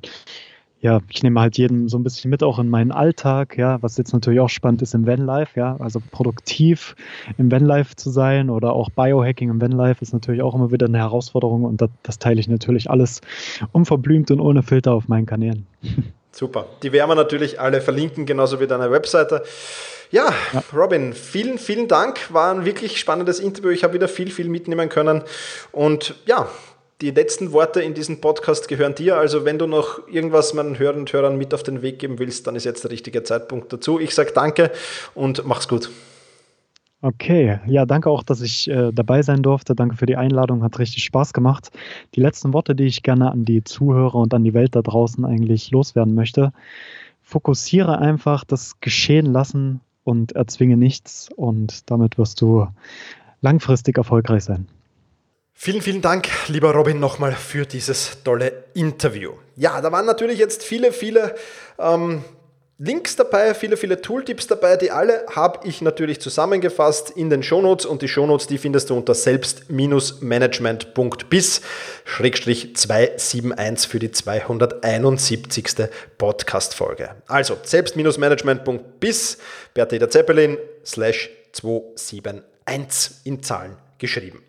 ja, 0.80 1.02
ich 1.10 1.22
nehme 1.22 1.42
halt 1.42 1.58
jeden 1.58 1.90
so 1.90 1.98
ein 1.98 2.04
bisschen 2.04 2.32
mit, 2.32 2.42
auch 2.42 2.58
in 2.58 2.70
meinen 2.70 2.94
Alltag, 2.94 3.58
ja, 3.58 3.84
was 3.84 3.98
jetzt 3.98 4.14
natürlich 4.14 4.40
auch 4.40 4.48
spannend 4.48 4.82
ist 4.82 4.94
im 4.94 5.06
Vanlife, 5.06 5.60
ja, 5.60 5.76
also 5.80 6.00
produktiv 6.12 6.96
im 7.38 7.52
Vanlife 7.52 7.98
zu 7.98 8.12
sein 8.12 8.50
oder 8.50 8.72
auch 8.72 8.90
Biohacking 8.90 9.50
im 9.50 9.60
Vanlife 9.60 10.02
ist 10.02 10.14
natürlich 10.14 10.42
auch 10.42 10.56
immer 10.56 10.72
wieder 10.72 10.86
eine 10.86 11.00
Herausforderung 11.00 11.66
und 11.66 11.82
das, 11.82 11.90
das 12.02 12.18
teile 12.18 12.40
ich 12.40 12.48
natürlich 12.48 12.90
alles 12.90 13.20
unverblümt 13.74 14.32
und 14.32 14.40
ohne 14.40 14.64
Filter 14.64 14.94
auf 14.94 15.10
meinen 15.10 15.26
Kanälen. 15.26 15.68
Super. 16.32 16.66
Die 16.82 16.94
werden 16.94 17.10
wir 17.10 17.16
natürlich 17.16 17.60
alle 17.60 17.82
verlinken, 17.82 18.26
genauso 18.26 18.62
wie 18.62 18.68
deine 18.68 18.90
Webseite. 18.90 19.44
Ja, 20.12 20.34
ja, 20.54 20.64
Robin, 20.74 21.14
vielen, 21.14 21.58
vielen 21.58 21.88
Dank. 21.88 22.34
War 22.34 22.54
ein 22.54 22.66
wirklich 22.66 23.00
spannendes 23.00 23.40
Interview. 23.40 23.70
Ich 23.70 23.84
habe 23.84 23.94
wieder 23.94 24.08
viel, 24.08 24.32
viel 24.32 24.50
mitnehmen 24.50 24.90
können. 24.90 25.24
Und 25.72 26.16
ja, 26.26 26.48
die 27.02 27.12
letzten 27.12 27.52
Worte 27.52 27.82
in 27.82 27.94
diesem 27.94 28.22
Podcast 28.22 28.68
gehören 28.68 28.96
dir. 28.96 29.18
Also 29.18 29.44
wenn 29.46 29.60
du 29.60 29.68
noch 29.68 30.08
irgendwas 30.08 30.54
meinen 30.54 30.80
Hörern 30.80 31.02
und 31.02 31.14
Hörern 31.14 31.38
mit 31.38 31.54
auf 31.54 31.64
den 31.64 31.82
Weg 31.82 32.00
geben 32.00 32.20
willst, 32.20 32.48
dann 32.48 32.56
ist 32.56 32.64
jetzt 32.64 32.84
der 32.84 32.92
richtige 32.92 33.24
Zeitpunkt 33.24 33.74
dazu. 33.74 34.00
Ich 34.00 34.16
sage 34.16 34.32
danke 34.34 34.72
und 35.14 35.46
mach's 35.46 35.68
gut. 35.68 35.90
Okay, 37.02 37.60
ja, 37.68 37.86
danke 37.86 38.10
auch, 38.10 38.24
dass 38.24 38.42
ich 38.42 38.68
äh, 38.68 38.92
dabei 38.92 39.22
sein 39.22 39.44
durfte. 39.44 39.76
Danke 39.76 39.96
für 39.96 40.08
die 40.08 40.16
Einladung, 40.16 40.64
hat 40.64 40.80
richtig 40.80 41.04
Spaß 41.04 41.34
gemacht. 41.34 41.70
Die 42.16 42.22
letzten 42.22 42.54
Worte, 42.54 42.74
die 42.74 42.86
ich 42.86 43.04
gerne 43.04 43.30
an 43.30 43.46
die 43.46 43.64
Zuhörer 43.64 44.16
und 44.16 44.34
an 44.34 44.44
die 44.44 44.56
Welt 44.56 44.76
da 44.76 44.82
draußen 44.82 45.24
eigentlich 45.26 45.70
loswerden 45.70 46.16
möchte. 46.16 46.52
Fokussiere 47.22 48.00
einfach 48.00 48.44
das 48.44 48.80
Geschehen 48.80 49.28
lassen 49.28 49.82
und 50.06 50.32
erzwinge 50.34 50.78
nichts 50.78 51.28
und 51.36 51.90
damit 51.90 52.18
wirst 52.18 52.40
du 52.40 52.68
langfristig 53.42 53.98
erfolgreich 53.98 54.46
sein. 54.46 54.68
Vielen, 55.54 55.82
vielen 55.82 56.02
Dank, 56.02 56.28
lieber 56.48 56.74
Robin, 56.74 57.00
nochmal 57.00 57.32
für 57.34 57.66
dieses 57.66 58.24
tolle 58.24 58.66
Interview. 58.74 59.32
Ja, 59.56 59.82
da 59.82 59.92
waren 59.92 60.06
natürlich 60.06 60.38
jetzt 60.38 60.64
viele, 60.64 60.92
viele 60.92 61.36
ähm, 61.80 62.24
Links 62.78 63.16
dabei, 63.16 63.54
viele, 63.54 63.78
viele 63.78 64.02
Tooltips 64.02 64.48
dabei, 64.48 64.76
die 64.76 64.92
alle 64.92 65.26
habe 65.34 65.66
ich 65.66 65.82
natürlich 65.82 66.20
zusammengefasst 66.20 67.12
in 67.12 67.30
den 67.30 67.42
Shownotes 67.42 67.86
und 67.86 68.02
die 68.02 68.10
Shownotes, 68.10 68.48
die 68.48 68.58
findest 68.58 68.90
du 68.90 68.98
unter 68.98 69.16
selbst-management.bis 69.16 71.62
271 72.06 73.90
für 73.90 74.00
die 74.00 74.12
271. 74.12 75.88
Podcast-Folge. 76.18 77.12
Also 77.28 77.56
selbst-management.bis 77.64 79.38
Bertha 79.74 80.10
Zeppelin 80.10 80.58
slash 80.84 81.30
271 81.54 83.22
in 83.24 83.42
Zahlen 83.42 83.78
geschrieben. 84.00 84.45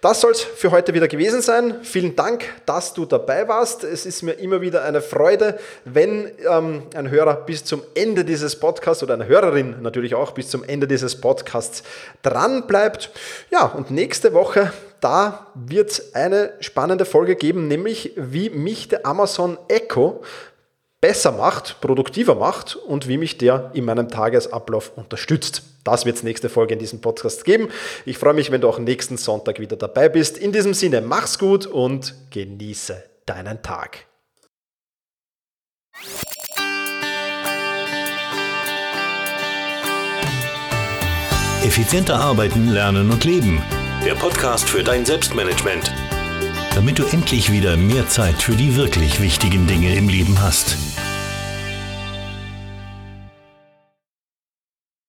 Das 0.00 0.20
soll 0.22 0.32
es 0.32 0.40
für 0.40 0.70
heute 0.70 0.94
wieder 0.94 1.08
gewesen 1.08 1.42
sein. 1.42 1.76
Vielen 1.82 2.16
Dank, 2.16 2.44
dass 2.64 2.94
du 2.94 3.04
dabei 3.04 3.48
warst. 3.48 3.84
Es 3.84 4.06
ist 4.06 4.22
mir 4.22 4.32
immer 4.32 4.62
wieder 4.62 4.82
eine 4.84 5.02
Freude, 5.02 5.58
wenn 5.84 6.30
ähm, 6.48 6.84
ein 6.94 7.10
Hörer 7.10 7.34
bis 7.34 7.64
zum 7.64 7.82
Ende 7.94 8.24
dieses 8.24 8.58
Podcasts 8.58 9.02
oder 9.02 9.14
eine 9.14 9.26
Hörerin 9.26 9.82
natürlich 9.82 10.14
auch 10.14 10.32
bis 10.32 10.48
zum 10.48 10.64
Ende 10.64 10.86
dieses 10.86 11.20
Podcasts 11.20 11.82
dran 12.22 12.66
bleibt. 12.66 13.10
Ja, 13.50 13.66
und 13.66 13.90
nächste 13.90 14.32
Woche, 14.32 14.72
da 15.00 15.48
wird 15.54 15.90
es 15.90 16.14
eine 16.14 16.54
spannende 16.60 17.04
Folge 17.04 17.36
geben, 17.36 17.68
nämlich 17.68 18.12
wie 18.16 18.48
mich 18.48 18.88
der 18.88 19.04
Amazon 19.04 19.58
Echo 19.68 20.22
besser 21.00 21.32
macht, 21.32 21.80
produktiver 21.80 22.36
macht 22.36 22.76
und 22.76 23.08
wie 23.08 23.18
mich 23.18 23.38
der 23.38 23.70
in 23.74 23.84
meinem 23.84 24.08
Tagesablauf 24.08 24.92
unterstützt. 24.96 25.62
Das 25.84 26.04
wird 26.04 26.16
es 26.16 26.22
nächste 26.22 26.48
Folge 26.48 26.74
in 26.74 26.78
diesem 26.78 27.00
Podcast 27.00 27.44
geben. 27.44 27.68
Ich 28.04 28.18
freue 28.18 28.34
mich, 28.34 28.50
wenn 28.50 28.60
du 28.60 28.68
auch 28.68 28.78
nächsten 28.78 29.16
Sonntag 29.16 29.60
wieder 29.60 29.76
dabei 29.76 30.08
bist. 30.08 30.38
In 30.38 30.52
diesem 30.52 30.74
Sinne, 30.74 31.00
mach's 31.00 31.38
gut 31.38 31.66
und 31.66 32.14
genieße 32.30 33.02
deinen 33.26 33.62
Tag. 33.62 34.06
Effizienter 41.62 42.16
arbeiten, 42.16 42.68
lernen 42.68 43.10
und 43.10 43.24
leben. 43.24 43.62
Der 44.04 44.14
Podcast 44.14 44.68
für 44.68 44.82
dein 44.82 45.04
Selbstmanagement. 45.04 45.92
Damit 46.74 46.98
du 46.98 47.04
endlich 47.04 47.52
wieder 47.52 47.76
mehr 47.76 48.08
Zeit 48.08 48.42
für 48.42 48.56
die 48.56 48.76
wirklich 48.76 49.20
wichtigen 49.20 49.66
Dinge 49.66 49.94
im 49.94 50.08
Leben 50.08 50.40
hast. 50.40 50.78